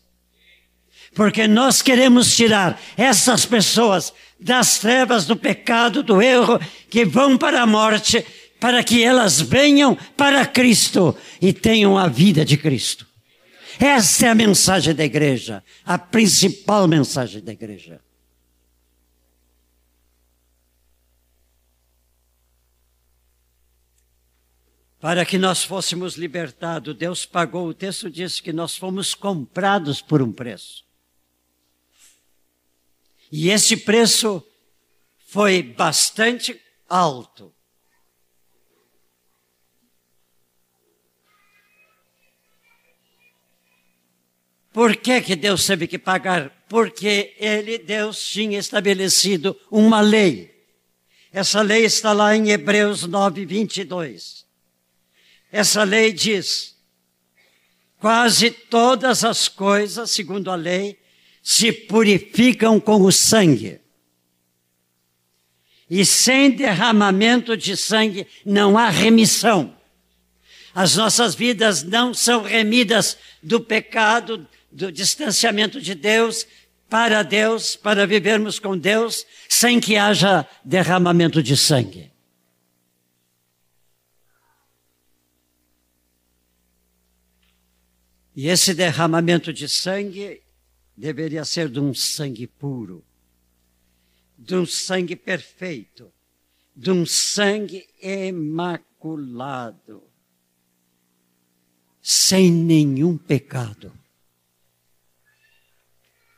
[1.15, 7.63] Porque nós queremos tirar essas pessoas das trevas, do pecado, do erro, que vão para
[7.63, 8.25] a morte,
[8.61, 13.07] para que elas venham para Cristo e tenham a vida de Cristo.
[13.79, 18.01] Essa é a mensagem da igreja, a principal mensagem da igreja.
[25.01, 30.21] Para que nós fôssemos libertados, Deus pagou, o texto diz que nós fomos comprados por
[30.21, 30.88] um preço.
[33.31, 34.43] E esse preço
[35.27, 36.59] foi bastante
[36.89, 37.55] alto.
[44.73, 46.51] Por que, que Deus teve que pagar?
[46.69, 50.57] Porque ele, Deus, tinha estabelecido uma lei.
[51.33, 54.47] Essa lei está lá em Hebreus 9, 22.
[55.51, 56.77] Essa lei diz:
[57.99, 60.99] quase todas as coisas, segundo a lei,
[61.49, 63.81] se purificam com o sangue.
[65.89, 69.75] E sem derramamento de sangue não há remissão.
[70.75, 76.47] As nossas vidas não são remidas do pecado, do distanciamento de Deus,
[76.87, 82.13] para Deus, para vivermos com Deus, sem que haja derramamento de sangue.
[88.37, 90.43] E esse derramamento de sangue
[90.99, 93.05] deveria ser de um sangue puro,
[94.37, 96.13] de um sangue perfeito,
[96.75, 100.03] de um sangue imaculado,
[102.03, 103.93] sem nenhum pecado.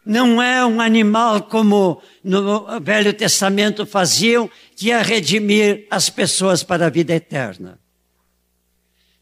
[0.05, 6.87] Não é um animal como no Velho Testamento faziam, que ia redimir as pessoas para
[6.87, 7.81] a vida eterna.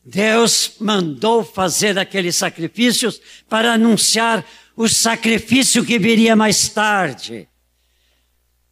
[0.05, 4.45] Deus mandou fazer aqueles sacrifícios para anunciar
[4.79, 7.49] o sacrifício que viria mais tarde.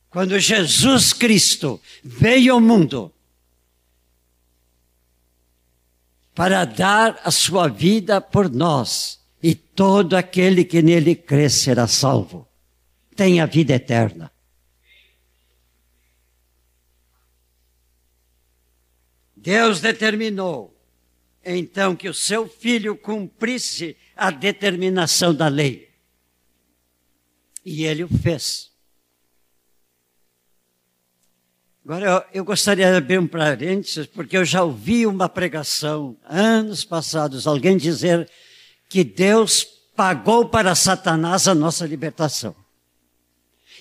[0.09, 3.13] Quando Jesus Cristo veio ao mundo
[6.33, 12.47] para dar a sua vida por nós, e todo aquele que nele crê será salvo,
[13.17, 14.31] tem a vida eterna.
[19.35, 20.73] Deus determinou
[21.45, 25.96] então que o seu filho cumprisse a determinação da lei.
[27.67, 28.71] E ele o fez.
[31.85, 36.85] Agora, eu, eu, gostaria de abrir um parênteses, porque eu já ouvi uma pregação, anos
[36.85, 38.31] passados, alguém dizer
[38.89, 39.65] que Deus
[39.97, 42.55] pagou para Satanás a nossa libertação.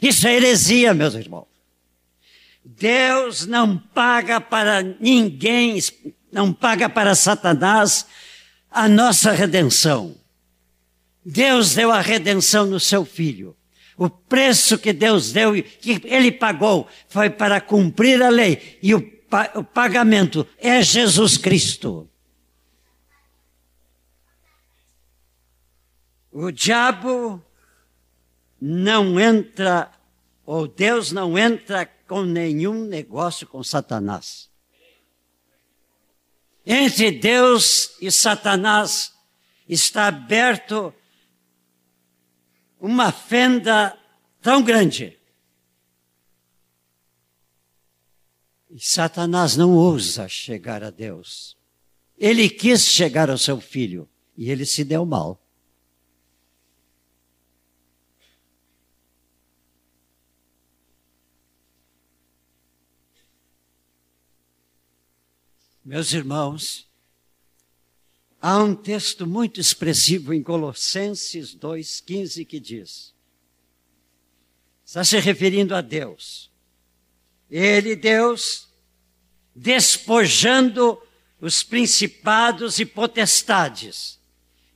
[0.02, 1.48] Isso é heresia, meus irmãos.
[2.64, 5.80] Deus não paga para ninguém,
[6.32, 8.08] não paga para Satanás
[8.72, 10.16] a nossa redenção.
[11.24, 13.56] Deus deu a redenção no seu filho.
[13.98, 18.78] O preço que Deus deu, que ele pagou, foi para cumprir a lei.
[18.82, 19.00] E o,
[19.56, 22.10] o pagamento é Jesus Cristo.
[26.32, 27.42] O diabo
[28.60, 29.90] não entra,
[30.46, 34.50] ou Deus não entra com nenhum negócio com Satanás.
[36.66, 39.14] Entre Deus e Satanás
[39.70, 40.94] está aberto
[42.86, 43.98] uma fenda
[44.40, 45.18] tão grande.
[48.70, 51.58] E Satanás não ousa chegar a Deus.
[52.16, 54.08] Ele quis chegar ao seu filho
[54.38, 55.42] e ele se deu mal.
[65.84, 66.88] Meus irmãos,
[68.46, 73.12] há um texto muito expressivo em Colossenses 2,15 que diz:
[74.86, 76.52] está se referindo a Deus.
[77.50, 78.68] Ele, Deus,
[79.56, 81.02] despojando
[81.42, 84.20] os principados e potestades,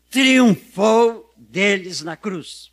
[0.09, 2.71] triunfou deles na cruz.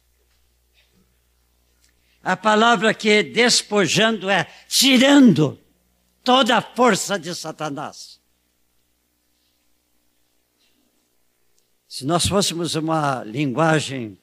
[2.23, 5.61] A palavra que é despojando é tirando
[6.25, 8.19] toda a força de Satanás.
[11.97, 14.19] Se nós fôssemos uma linguagem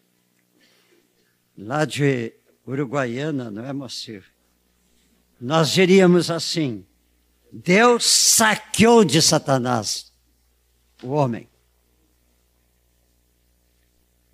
[1.57, 2.31] lá de
[2.67, 4.23] Uruguaiana, não é, Moacir?
[5.41, 6.85] Nós diríamos assim:
[7.51, 10.13] Deus saqueou de Satanás
[11.01, 11.49] o homem.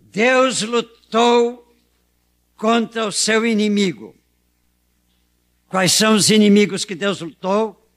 [0.02, 1.74] Deus lutou
[2.58, 4.14] contra o seu inimigo.
[5.70, 7.90] Quais são os inimigos que Deus lutou?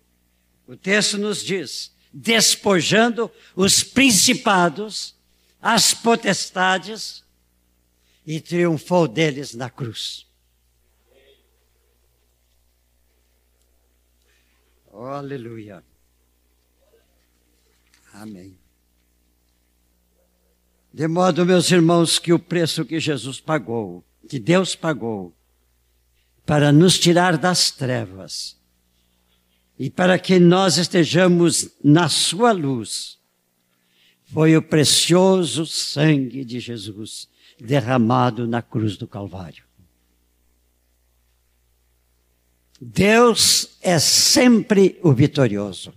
[0.68, 5.20] O texto nos diz: despojando os principados
[5.63, 7.25] as potestades
[8.27, 10.27] e triunfou deles na cruz.
[14.91, 15.85] Oh, aleluia.
[18.13, 18.59] Amém.
[20.93, 25.35] De modo, meus irmãos, que o preço que Jesus pagou, que Deus pagou,
[26.45, 28.61] para nos tirar das trevas
[29.79, 33.22] e para que nós estejamos na Sua luz,
[34.33, 37.28] foi o precioso sangue de Jesus
[37.61, 39.62] derramado na cruz do Calvário.
[42.80, 45.93] Deus é sempre o vitorioso.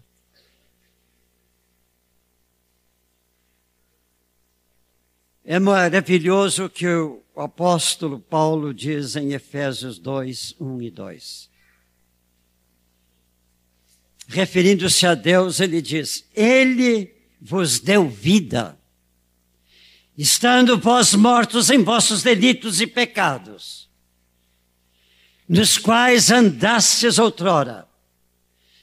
[5.43, 11.49] É maravilhoso que o apóstolo Paulo diz em Efésios 2, 1 e 2.
[14.27, 17.14] Referindo-se a Deus, ele diz: Ele
[17.47, 18.75] vos deu vida,
[20.17, 23.87] estando vós mortos em vossos delitos e pecados,
[25.47, 27.87] nos quais andastes outrora,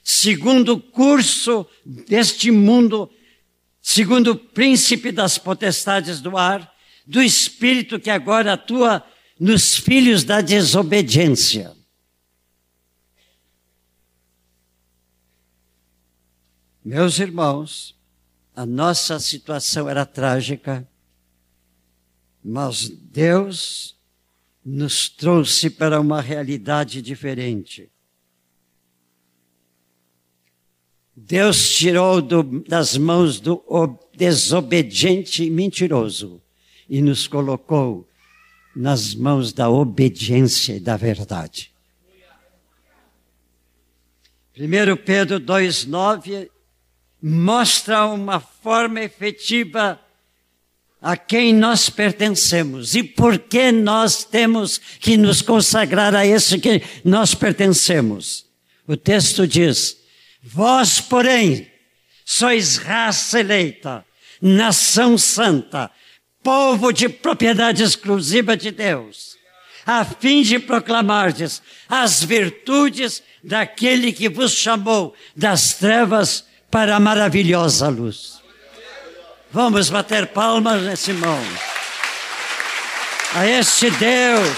[0.01, 3.11] segundo o curso deste mundo,
[3.81, 6.73] segundo o príncipe das potestades do ar,
[7.05, 9.05] do espírito que agora atua
[9.37, 11.75] nos filhos da desobediência.
[16.81, 17.92] Meus irmãos,
[18.55, 20.87] a nossa situação era trágica,
[22.43, 23.95] mas Deus
[24.63, 27.89] nos trouxe para uma realidade diferente.
[31.15, 33.63] Deus tirou do, das mãos do
[34.15, 36.41] desobediente e mentiroso
[36.89, 38.07] e nos colocou
[38.75, 41.71] nas mãos da obediência e da verdade.
[44.57, 46.49] 1 Pedro 2,9
[47.25, 49.97] mostra uma forma efetiva
[51.01, 56.83] a quem nós pertencemos e por que nós temos que nos consagrar a esse que
[57.05, 58.45] nós pertencemos.
[58.85, 59.95] O texto diz:
[60.41, 61.71] Vós, porém,
[62.25, 64.05] sois raça eleita,
[64.41, 65.89] nação santa,
[66.41, 69.37] povo de propriedade exclusiva de Deus,
[69.85, 77.87] a fim de proclamardes as virtudes daquele que vos chamou das trevas para a maravilhosa
[77.87, 78.41] luz.
[79.51, 81.39] Vamos bater palmas né, nesse mão.
[83.35, 84.57] A este Deus.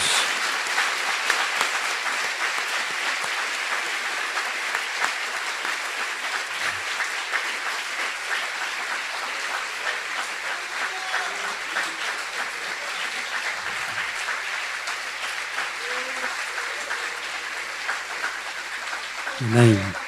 [19.41, 20.04] Amém.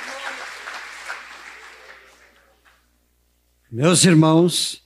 [3.70, 4.82] Meus irmãos,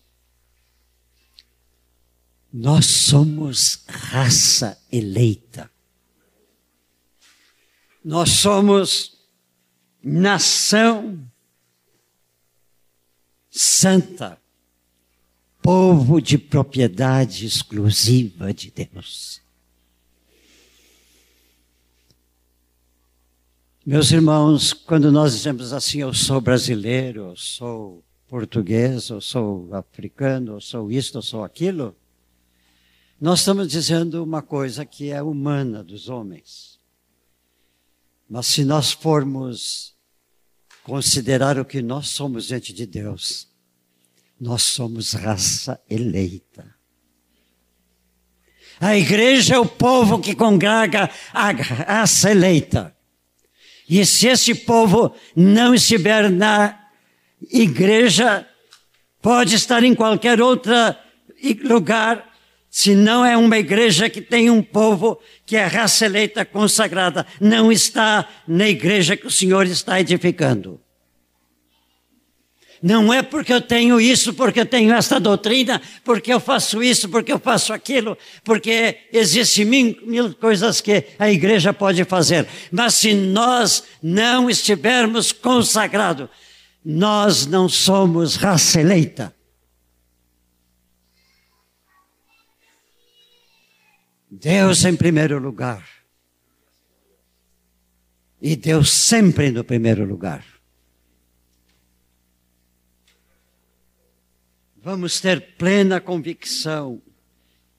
[2.51, 5.69] nós somos raça eleita.
[8.03, 9.19] Nós somos
[10.03, 11.23] nação
[13.51, 14.41] santa,
[15.61, 19.41] povo de propriedade exclusiva de Deus.
[23.85, 30.53] Meus irmãos, quando nós dizemos assim, eu sou brasileiro, eu sou português, eu sou africano,
[30.53, 31.93] eu sou isto, eu sou aquilo,
[33.19, 36.79] nós estamos dizendo uma coisa que é humana dos homens.
[38.29, 39.93] Mas se nós formos
[40.81, 43.49] considerar o que nós somos diante de Deus,
[44.39, 46.73] nós somos raça eleita.
[48.79, 52.95] A igreja é o povo que congrega a raça eleita.
[53.89, 56.80] E se esse povo não estiver na
[57.49, 58.45] igreja,
[59.21, 60.73] pode estar em qualquer outro
[61.63, 62.29] lugar,
[62.69, 67.71] se não é uma igreja que tem um povo que é raça eleita consagrada, não
[67.71, 70.79] está na igreja que o Senhor está edificando.
[72.81, 77.07] Não é porque eu tenho isso, porque eu tenho esta doutrina, porque eu faço isso,
[77.09, 82.47] porque eu faço aquilo, porque existem mil, mil coisas que a igreja pode fazer.
[82.71, 86.27] Mas se nós não estivermos consagrados,
[86.83, 89.35] nós não somos raça eleita.
[94.29, 95.87] Deus em primeiro lugar.
[98.41, 100.43] E Deus sempre no primeiro lugar.
[104.77, 106.99] Vamos ter plena convicção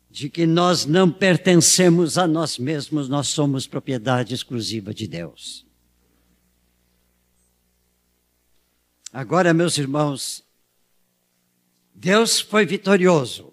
[0.08, 5.66] de que nós não pertencemos a nós mesmos, nós somos propriedade exclusiva de Deus.
[9.12, 10.42] Agora, meus irmãos,
[11.94, 13.52] Deus foi vitorioso,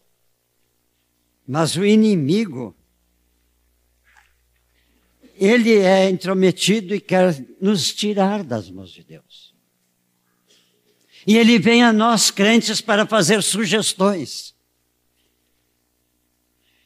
[1.45, 2.75] mas o inimigo
[5.39, 9.53] ele é intrometido e quer nos tirar das mãos de Deus.
[11.25, 14.53] E ele vem a nós crentes para fazer sugestões.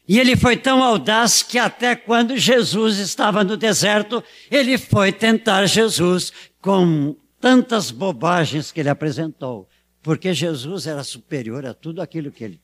[0.08, 5.66] E ele foi tão audaz que até quando Jesus estava no deserto, ele foi tentar
[5.66, 9.68] Jesus com tantas bobagens que ele apresentou,
[10.02, 12.62] porque Jesus era superior a tudo aquilo que ele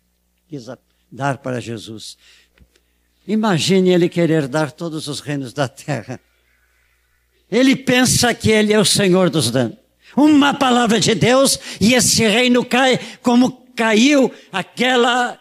[0.48, 0.68] quis
[1.12, 2.18] dar para Jesus.
[3.28, 6.18] Imagine ele querer dar todos os reinos da terra.
[7.52, 9.78] Ele pensa que ele é o Senhor dos danos.
[10.16, 15.38] Uma palavra de Deus e esse reino cai como caiu aquela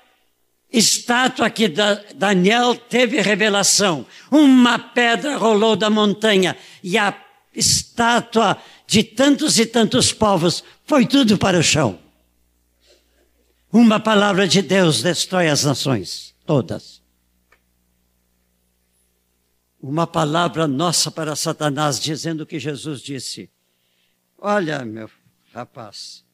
[0.68, 1.72] estátua que
[2.16, 4.05] Daniel teve revelação.
[4.32, 7.14] Uma pedra rolou da montanha e a
[7.55, 8.57] estátua
[8.89, 11.97] de tantos e tantos povos foi tudo para o chão.
[13.70, 16.99] Uma palavra de Deus destrói as nações, todas
[19.80, 23.51] uma palavra nossa para Satanás, dizendo que Jesus disse:
[24.36, 25.11] Olha, meu
[25.53, 26.24] rapaz,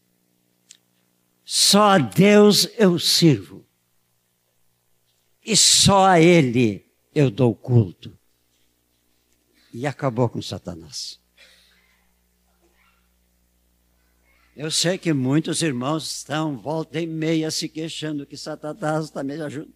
[1.45, 3.65] só a Deus eu sirvo,
[5.45, 8.17] e só a Ele eu dou culto.
[9.73, 11.19] E acabou com Satanás.
[14.57, 19.69] Eu sei que muitos irmãos estão volta e meia se queixando que Satanás também ajuda.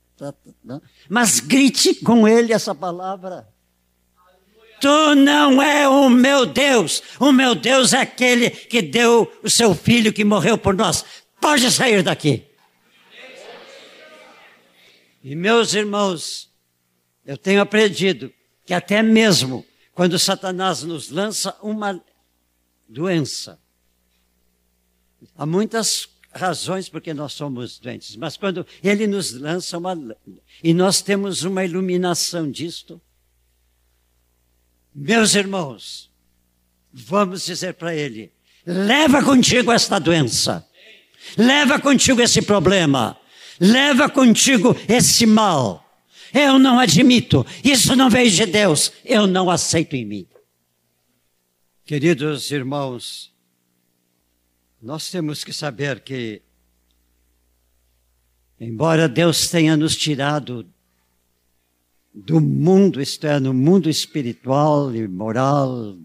[1.08, 3.48] Mas grite com ele essa palavra.
[4.80, 7.02] Tu não é o meu Deus.
[7.18, 11.04] O meu Deus é aquele que deu o seu filho que morreu por nós.
[11.40, 12.44] Pode sair daqui.
[15.22, 16.48] E meus irmãos,
[17.26, 18.32] eu tenho aprendido
[18.64, 22.00] que até mesmo quando Satanás nos lança uma
[22.88, 23.60] doença,
[25.36, 29.96] há muitas razões porque nós somos doentes, mas quando ele nos lança uma
[30.62, 33.00] e nós temos uma iluminação disto,
[34.94, 36.10] meus irmãos,
[36.92, 38.32] vamos dizer para ele:
[38.66, 40.66] leva contigo esta doença,
[41.36, 43.16] leva contigo esse problema,
[43.60, 45.84] leva contigo esse mal.
[46.32, 50.26] Eu não admito, isso não veio de Deus, eu não aceito em mim.
[51.86, 53.32] Queridos irmãos,
[54.80, 56.40] nós temos que saber que,
[58.60, 60.66] embora Deus tenha nos tirado
[62.14, 65.96] do mundo externo, mundo espiritual e moral,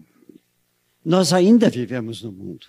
[1.04, 2.66] nós ainda vivemos no mundo.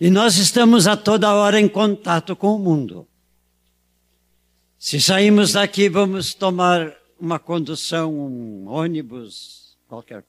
[0.00, 3.06] E nós estamos a toda hora em contato com o mundo.
[4.78, 10.24] Se saímos daqui, vamos tomar uma condução, um ônibus, qualquer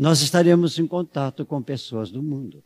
[0.00, 2.64] nós estaremos em contato com pessoas do mundo.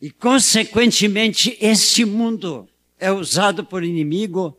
[0.00, 2.66] E, consequentemente, este mundo
[2.98, 4.58] é usado por inimigo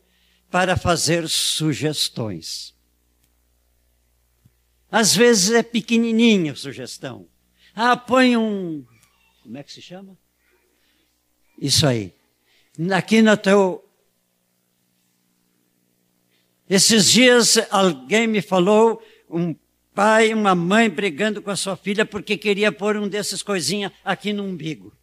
[0.51, 2.75] para fazer sugestões.
[4.91, 7.27] Às vezes é pequenininha a sugestão.
[7.73, 8.85] Ah, põe um.
[9.41, 10.15] Como é que se chama?
[11.57, 12.13] Isso aí.
[12.95, 13.83] Aqui no teu.
[16.71, 19.53] Esses dias alguém me falou, um
[19.93, 23.91] pai e uma mãe brigando com a sua filha porque queria pôr um desses coisinhas
[24.05, 24.93] aqui no umbigo.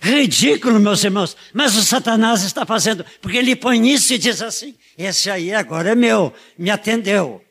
[0.00, 1.36] Ridículo, meus irmãos.
[1.52, 5.90] Mas o Satanás está fazendo, porque ele põe isso e diz assim: esse aí agora
[5.90, 7.44] é meu, me atendeu.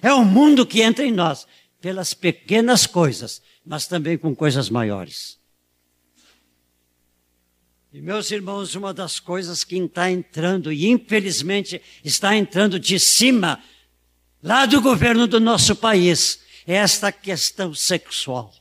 [0.00, 1.46] É o mundo que entra em nós,
[1.78, 5.33] pelas pequenas coisas, mas também com coisas maiores.
[7.94, 13.62] E meus irmãos, uma das coisas que está entrando, e infelizmente está entrando de cima,
[14.42, 18.52] lá do governo do nosso país, é esta questão sexual.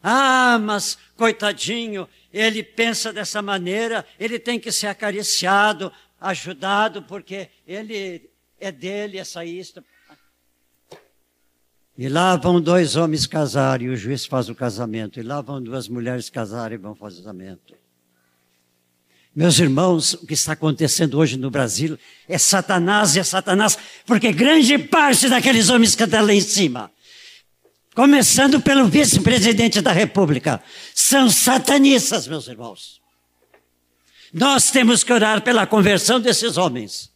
[0.00, 8.30] Ah, mas coitadinho, ele pensa dessa maneira, ele tem que ser acariciado, ajudado, porque ele
[8.60, 9.84] é dele essa isto.
[11.96, 15.20] E lá vão dois homens casar e o juiz faz o casamento.
[15.20, 17.74] E lá vão duas mulheres casar e vão fazer o casamento.
[19.34, 24.30] Meus irmãos, o que está acontecendo hoje no Brasil é Satanás e é Satanás, porque
[24.30, 26.90] grande parte daqueles homens que estão lá em cima
[27.94, 30.62] começando pelo vice-presidente da República,
[30.94, 33.00] são satanistas, meus irmãos.
[34.32, 37.11] Nós temos que orar pela conversão desses homens,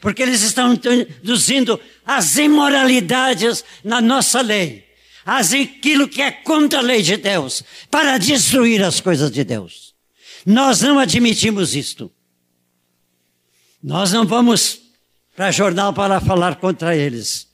[0.00, 4.86] porque eles estão introduzindo as imoralidades na nossa lei,
[5.24, 9.94] as aquilo que é contra a lei de Deus, para destruir as coisas de Deus.
[10.44, 12.12] Nós não admitimos isto.
[13.82, 14.80] Nós não vamos
[15.34, 17.48] para jornal para falar contra eles.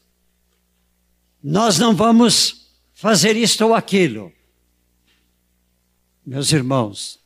[1.42, 4.32] Nós não vamos fazer isto ou aquilo.
[6.24, 7.18] Meus irmãos,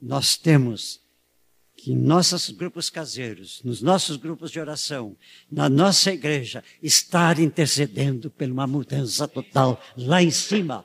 [0.00, 1.00] nós temos
[1.88, 5.16] que nossos grupos caseiros, nos nossos grupos de oração,
[5.50, 10.84] na nossa igreja, estar intercedendo por uma mudança total lá em cima.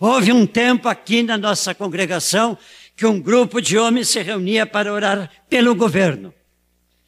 [0.00, 2.56] Houve um tempo aqui na nossa congregação
[2.96, 6.32] que um grupo de homens se reunia para orar pelo governo.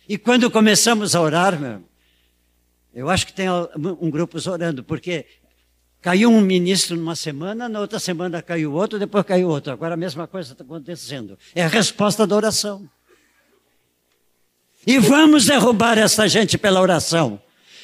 [0.07, 1.83] E quando começamos a orar, meu,
[2.93, 5.25] eu acho que tem um grupo orando, porque
[6.01, 9.73] caiu um ministro numa semana, na outra semana caiu outro, depois caiu outro.
[9.73, 11.39] Agora a mesma coisa está acontecendo.
[11.55, 12.89] É a resposta da oração.
[14.87, 17.41] E vamos derrubar essa gente pela oração.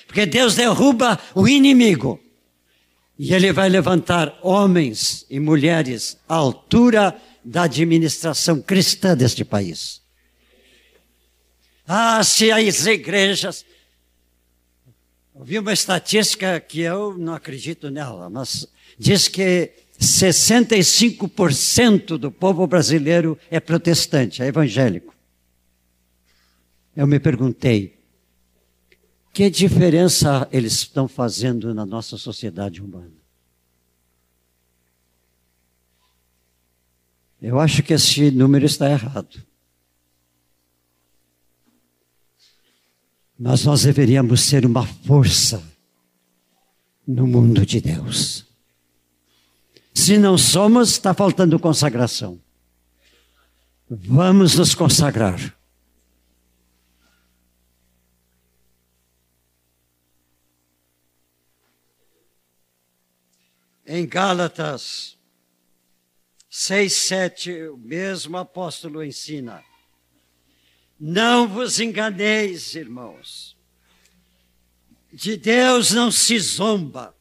[0.07, 2.21] Porque Deus derruba o inimigo.
[3.19, 10.01] E Ele vai levantar homens e mulheres à altura da administração cristã deste país.
[11.87, 13.65] Ah, se as igrejas
[15.39, 18.67] Ouvi uma estatística que eu não acredito nela, mas
[18.99, 19.71] diz que
[20.01, 25.15] 65% do povo brasileiro é protestante, é evangélico.
[26.97, 27.99] Eu me perguntei,
[29.35, 33.13] que diferença eles estão fazendo na nossa sociedade humana?
[37.43, 39.45] Eu acho que esse número está errado.
[43.39, 45.63] Mas nós deveríamos ser uma força
[47.07, 48.47] no mundo de Deus.
[49.95, 52.41] Se não somos, está faltando consagração.
[53.89, 55.57] Vamos nos consagrar.
[63.87, 65.17] Em Gálatas
[66.51, 69.63] 6, 7, o mesmo apóstolo ensina.
[70.99, 73.57] Não vos enganeis, irmãos.
[75.13, 77.15] De Deus não se zomba.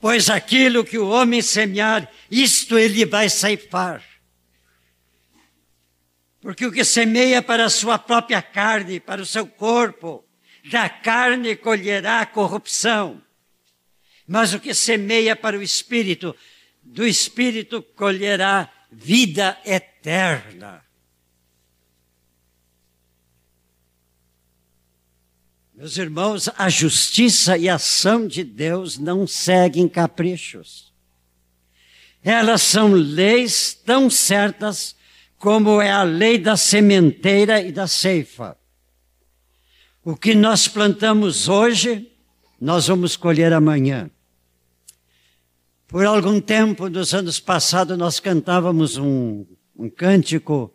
[0.00, 4.02] Pois aquilo que o homem semear, isto ele vai ceifar.
[6.40, 10.24] Porque o que semeia para a sua própria carne, para o seu corpo,
[10.70, 13.22] da carne colherá corrupção.
[14.26, 16.34] Mas o que semeia para o espírito,
[16.82, 20.82] do espírito colherá vida eterna.
[25.80, 30.92] Meus irmãos, a justiça e a ação de Deus não seguem caprichos.
[32.22, 34.94] Elas são leis tão certas
[35.38, 38.58] como é a lei da sementeira e da ceifa.
[40.04, 42.12] O que nós plantamos hoje,
[42.60, 44.10] nós vamos colher amanhã.
[45.88, 50.70] Por algum tempo, nos anos passados, nós cantávamos um, um cântico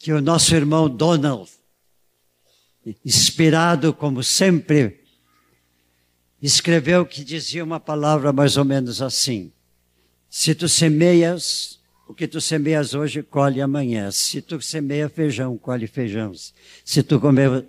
[0.00, 1.48] que o nosso irmão Donald,
[3.04, 5.00] inspirado como sempre,
[6.40, 9.52] escreveu que dizia uma palavra mais ou menos assim:
[10.28, 14.10] Se tu semeias, o que tu semeias hoje, colhe amanhã.
[14.10, 16.32] Se tu semeia feijão, colhe feijão.
[16.84, 17.64] Se tu comer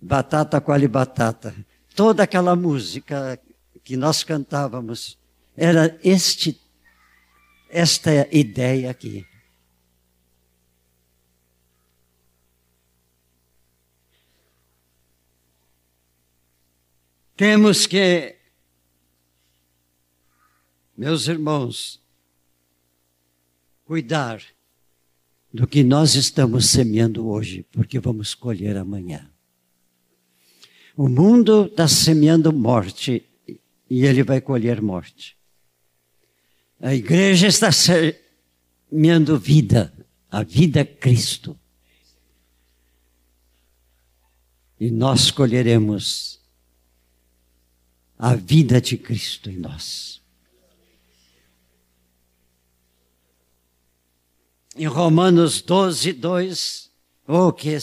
[0.00, 1.54] batata, colhe batata.
[1.94, 3.38] Toda aquela música
[3.82, 5.18] que nós cantávamos
[5.56, 6.60] era este,
[7.68, 9.26] esta ideia aqui.
[17.36, 18.36] Temos que,
[20.96, 22.00] meus irmãos,
[23.84, 24.40] cuidar
[25.52, 29.28] do que nós estamos semeando hoje, porque vamos colher amanhã.
[30.96, 33.28] O mundo está semeando morte
[33.90, 35.36] e ele vai colher morte.
[36.80, 39.92] A igreja está semeando vida,
[40.30, 41.58] a vida é Cristo.
[44.78, 46.43] E nós colheremos
[48.24, 50.18] a vida de Cristo em nós.
[54.74, 56.90] Em Romanos 12, 2,
[57.28, 57.76] oh, que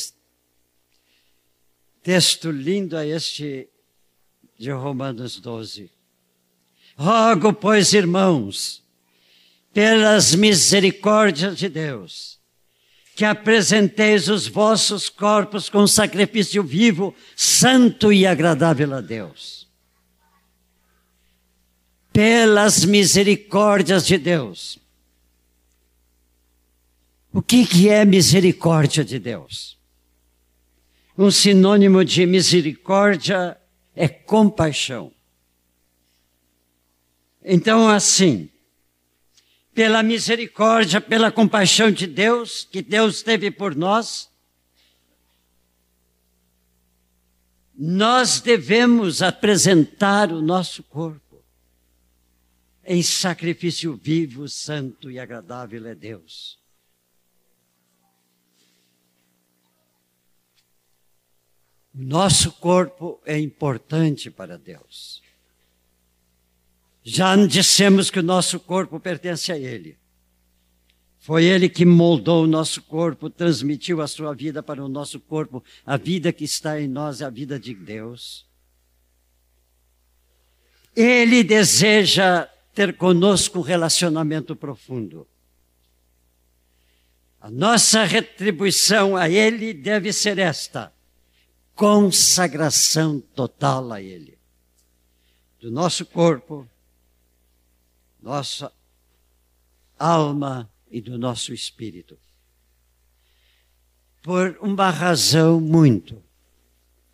[2.01, 3.69] texto lindo é este
[4.57, 5.91] de Romanos 12.
[6.97, 8.83] Rogo, pois, irmãos,
[9.71, 12.39] pelas misericórdias de Deus,
[13.15, 19.60] que apresenteis os vossos corpos com sacrifício vivo, santo e agradável a Deus.
[22.11, 24.79] Pelas misericórdias de Deus.
[27.33, 29.79] O que, que é misericórdia de Deus?
[31.17, 33.57] Um sinônimo de misericórdia
[33.95, 35.13] é compaixão.
[37.43, 38.49] Então, assim,
[39.73, 44.29] pela misericórdia, pela compaixão de Deus, que Deus teve por nós,
[47.77, 51.20] nós devemos apresentar o nosso corpo
[52.85, 56.59] em sacrifício vivo, santo e agradável a Deus.
[61.93, 65.21] Nosso corpo é importante para Deus.
[67.03, 69.97] Já dissemos que o nosso corpo pertence a Ele.
[71.19, 75.63] Foi Ele que moldou o nosso corpo, transmitiu a sua vida para o nosso corpo.
[75.85, 78.47] A vida que está em nós é a vida de Deus.
[80.95, 85.27] Ele deseja ter conosco um relacionamento profundo.
[87.39, 90.93] A nossa retribuição a Ele deve ser esta:
[91.75, 94.37] consagração total a Ele.
[95.59, 96.67] Do nosso corpo,
[98.21, 98.71] nossa
[99.97, 102.17] alma e do nosso espírito.
[104.21, 106.21] Por uma razão muito.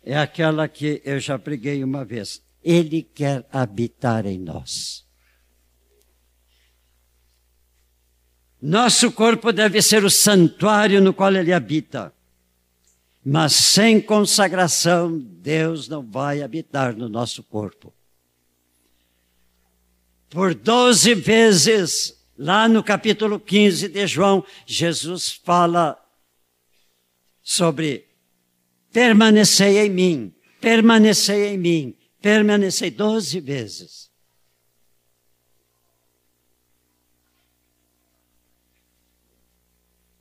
[0.02, 2.42] É aquela que eu já preguei uma vez.
[2.62, 5.07] Ele quer habitar em nós.
[8.60, 12.12] Nosso corpo deve ser o santuário no qual ele habita.
[13.24, 17.92] Mas sem consagração, Deus não vai habitar no nosso corpo.
[20.30, 25.98] Por doze vezes, lá no capítulo 15 de João, Jesus fala
[27.42, 28.08] sobre
[28.92, 34.07] permanecer em mim, permanecer em mim, permanecer doze vezes.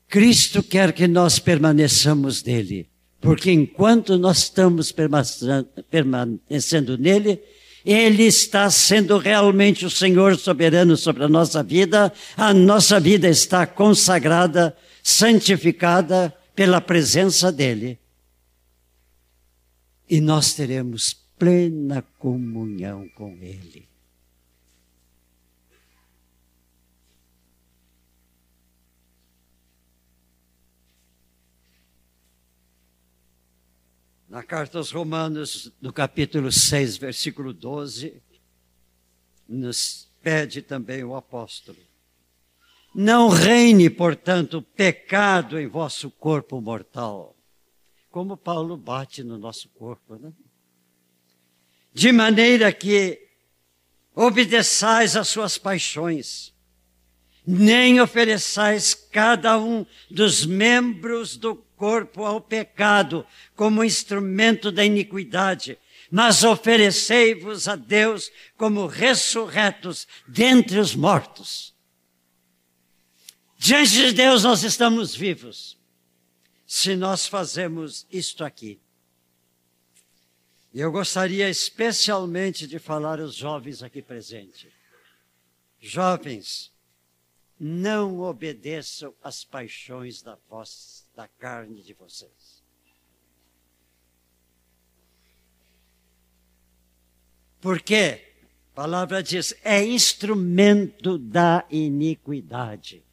[0.08, 2.90] Cristo quer que nós permaneçamos nele,
[3.20, 4.94] porque enquanto nós estamos
[5.90, 7.42] permanecendo nele,
[7.86, 13.66] ele está sendo realmente o Senhor soberano sobre a nossa vida, a nossa vida está
[13.66, 17.98] consagrada, santificada pela presença dEle.
[20.10, 23.87] E nós teremos plena comunhão com Ele.
[34.28, 38.22] Na carta aos Romanos, no capítulo 6, versículo 12,
[39.48, 41.78] nos pede também o apóstolo:
[42.94, 47.38] Não reine, portanto, pecado em vosso corpo mortal.
[48.12, 50.34] Como Paulo bate no nosso corpo, né?
[51.94, 53.30] De maneira que
[54.14, 56.54] obedeçais às suas paixões,
[57.48, 63.26] nem ofereçais cada um dos membros do corpo ao pecado
[63.56, 65.80] como instrumento da iniquidade,
[66.12, 71.74] mas oferecei-vos a Deus como ressurretos dentre os mortos.
[73.58, 75.78] Diante de Deus nós estamos vivos,
[76.66, 78.78] se nós fazemos isto aqui.
[80.74, 84.68] E eu gostaria especialmente de falar aos jovens aqui presentes.
[85.80, 86.72] Jovens,
[87.60, 92.64] não obedeçam às paixões da voz, da carne de vocês.
[97.60, 98.22] Porque
[98.72, 103.04] a palavra diz, é instrumento da iniquidade.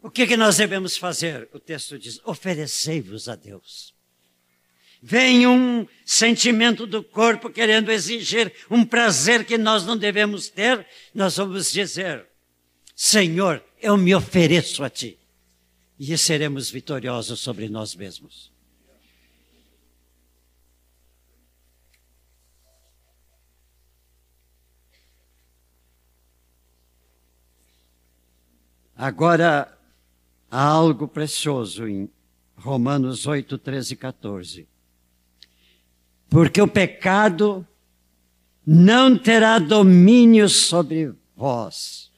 [0.00, 1.50] O que, que nós devemos fazer?
[1.52, 3.97] O texto diz: oferecei-vos a Deus.
[5.00, 10.84] Vem um sentimento do corpo querendo exigir um prazer que nós não devemos ter,
[11.14, 12.26] nós vamos dizer:
[12.96, 15.18] Senhor, eu me ofereço a Ti.
[15.98, 18.52] E seremos vitoriosos sobre nós mesmos.
[28.96, 29.78] Agora,
[30.50, 32.10] há algo precioso em
[32.56, 34.77] Romanos 8, 13 e 14.
[36.28, 37.66] Porque o pecado
[38.66, 42.10] não terá domínio sobre vós.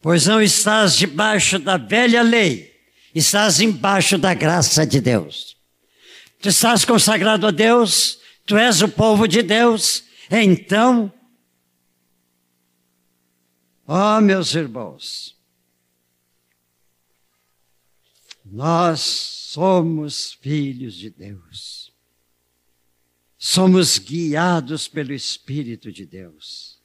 [0.00, 2.74] Pois não estás debaixo da velha lei,
[3.14, 5.56] estás embaixo da graça de Deus.
[6.40, 11.12] Tu estás consagrado a Deus, tu és o povo de Deus, então,
[13.86, 15.36] ó oh, meus irmãos,
[18.50, 21.90] Nós somos filhos de Deus.
[23.38, 26.78] Somos guiados pelo Espírito de Deus.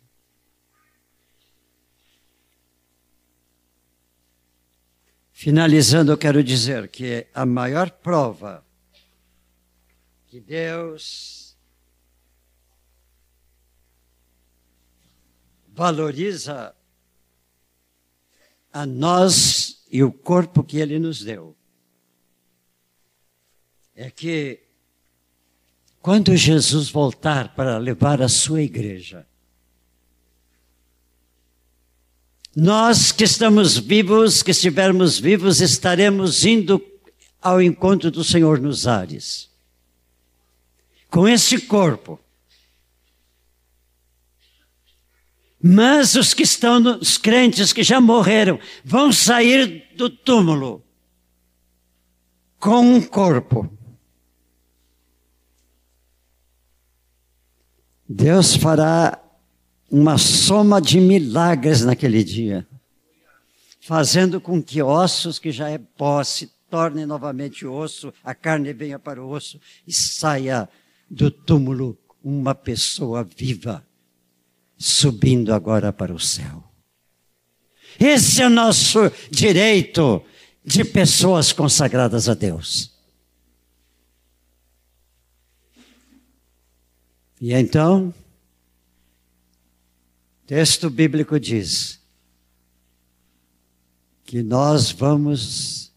[5.34, 8.66] Finalizando, eu quero dizer que a maior prova
[10.28, 11.58] que Deus
[15.68, 16.74] valoriza
[18.72, 21.58] a nós e o corpo que ele nos deu.
[24.02, 24.60] É que
[26.02, 29.28] quando Jesus voltar para levar a sua igreja,
[32.56, 36.84] nós que estamos vivos, que estivermos vivos, estaremos indo
[37.40, 39.52] ao encontro do Senhor nos ares.
[41.08, 42.20] Com esse corpo
[45.64, 50.84] Mas os que estão, os crentes que já morreram, vão sair do túmulo
[52.60, 53.72] com um corpo.
[58.12, 59.18] Deus fará
[59.90, 62.68] uma soma de milagres naquele dia,
[63.80, 69.00] fazendo com que ossos que já é pó se tornem novamente osso, a carne venha
[69.00, 70.68] para o osso e saia
[71.10, 73.82] do túmulo uma pessoa viva
[74.78, 76.64] subindo agora para o céu.
[77.98, 79.00] Esse é o nosso
[79.30, 80.22] direito
[80.66, 82.91] de pessoas consagradas a Deus.
[87.42, 88.14] E então,
[90.46, 92.00] texto bíblico diz
[94.24, 95.92] que nós vamos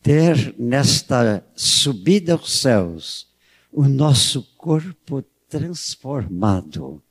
[0.00, 3.28] ter nesta subida aos céus
[3.70, 7.02] o nosso corpo transformado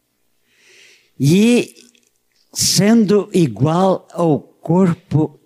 [1.19, 1.75] e
[2.51, 5.39] sendo igual ao corpo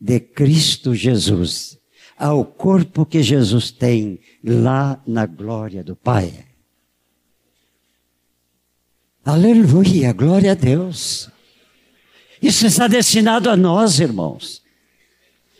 [0.00, 1.76] de Cristo Jesus,
[2.16, 6.49] ao corpo que Jesus tem lá na glória do Pai.
[9.24, 11.28] Aleluia, glória a Deus.
[12.40, 14.62] Isso está destinado a nós, irmãos.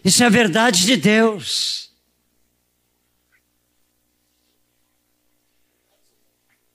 [0.03, 1.93] Isso é a verdade de Deus.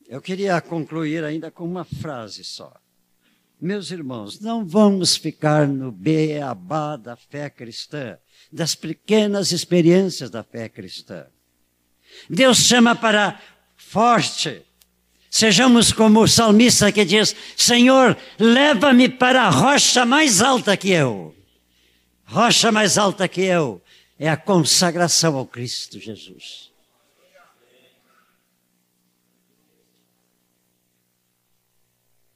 [0.07, 2.71] Eu queria concluir ainda com uma frase só.
[3.59, 8.17] Meus irmãos, não vamos ficar no beabá da fé cristã,
[8.51, 11.25] das pequenas experiências da fé cristã.
[12.29, 13.41] Deus chama para
[13.75, 14.64] forte.
[15.37, 21.35] Sejamos como o salmista que diz: Senhor, leva-me para a rocha mais alta que eu.
[22.23, 23.83] Rocha mais alta que eu
[24.17, 26.71] é a consagração ao Cristo Jesus.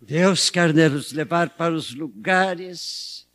[0.02, 3.26] Deus quer nos levar para os lugares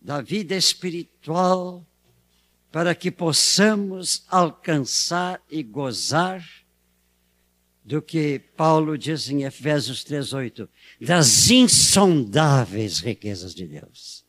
[0.00, 1.86] da vida espiritual
[2.72, 6.42] para que possamos alcançar e gozar
[7.90, 10.68] do que Paulo diz em Efésios 3:8,
[11.00, 14.24] das insondáveis riquezas de Deus.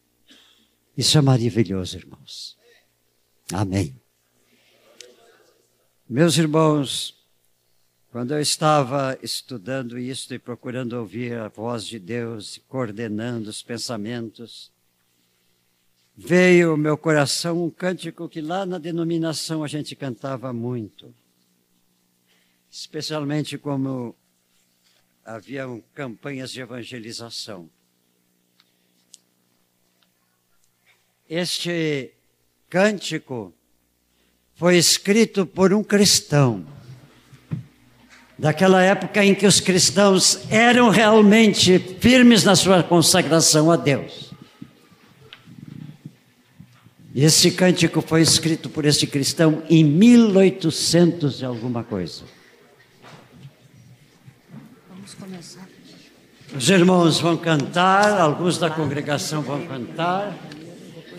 [0.98, 2.58] Isso é maravilhoso, irmãos.
[3.54, 3.96] Amém.
[6.10, 7.16] Meus irmãos,
[8.12, 14.72] quando eu estava estudando isto e procurando ouvir a voz de Deus, coordenando os pensamentos,
[16.18, 21.14] veio ao meu coração um cântico que lá na denominação a gente cantava muito.
[22.72, 24.16] Especialmente como
[25.26, 27.70] haviam campanhas de evangelização.
[31.30, 32.14] Este
[32.70, 33.54] cântico
[34.56, 36.66] foi escrito por um cristão,
[38.38, 44.32] daquela época em que os cristãos eram realmente firmes na sua consagração a Deus.
[47.14, 52.24] Esse cântico foi escrito por esse cristão em 1800 e alguma coisa.
[54.90, 55.68] Vamos começar.
[56.54, 60.36] Os irmãos vão cantar, alguns da congregação vão cantar.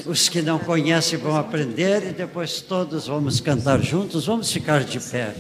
[0.05, 4.26] Os que não conhecem vão aprender e depois todos vamos cantar juntos.
[4.26, 5.35] Vamos ficar de pé.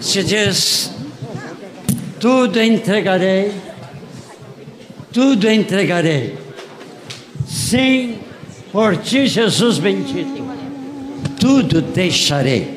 [0.00, 0.92] Se diz:
[2.20, 3.52] Tudo entregarei,
[5.12, 6.38] tudo entregarei.
[7.44, 8.20] Sim,
[8.70, 10.46] por ti, Jesus bendito,
[11.40, 12.76] tudo deixarei.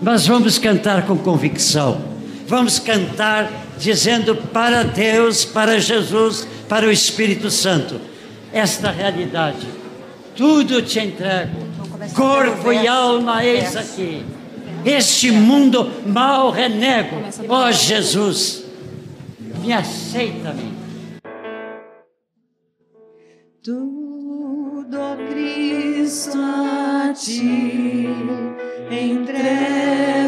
[0.00, 2.09] Mas vamos cantar com convicção.
[2.50, 3.48] Vamos cantar
[3.78, 8.00] dizendo para Deus, para Jesus, para o Espírito Santo,
[8.52, 9.68] esta realidade.
[10.34, 11.60] Tudo te entrego,
[12.12, 14.24] corpo e alma, eis aqui.
[14.84, 18.64] Este mundo mal renego, ó Jesus,
[19.62, 20.74] me aceita-me.
[23.62, 28.08] Tudo, Cristo, a ti
[28.90, 30.19] entrego,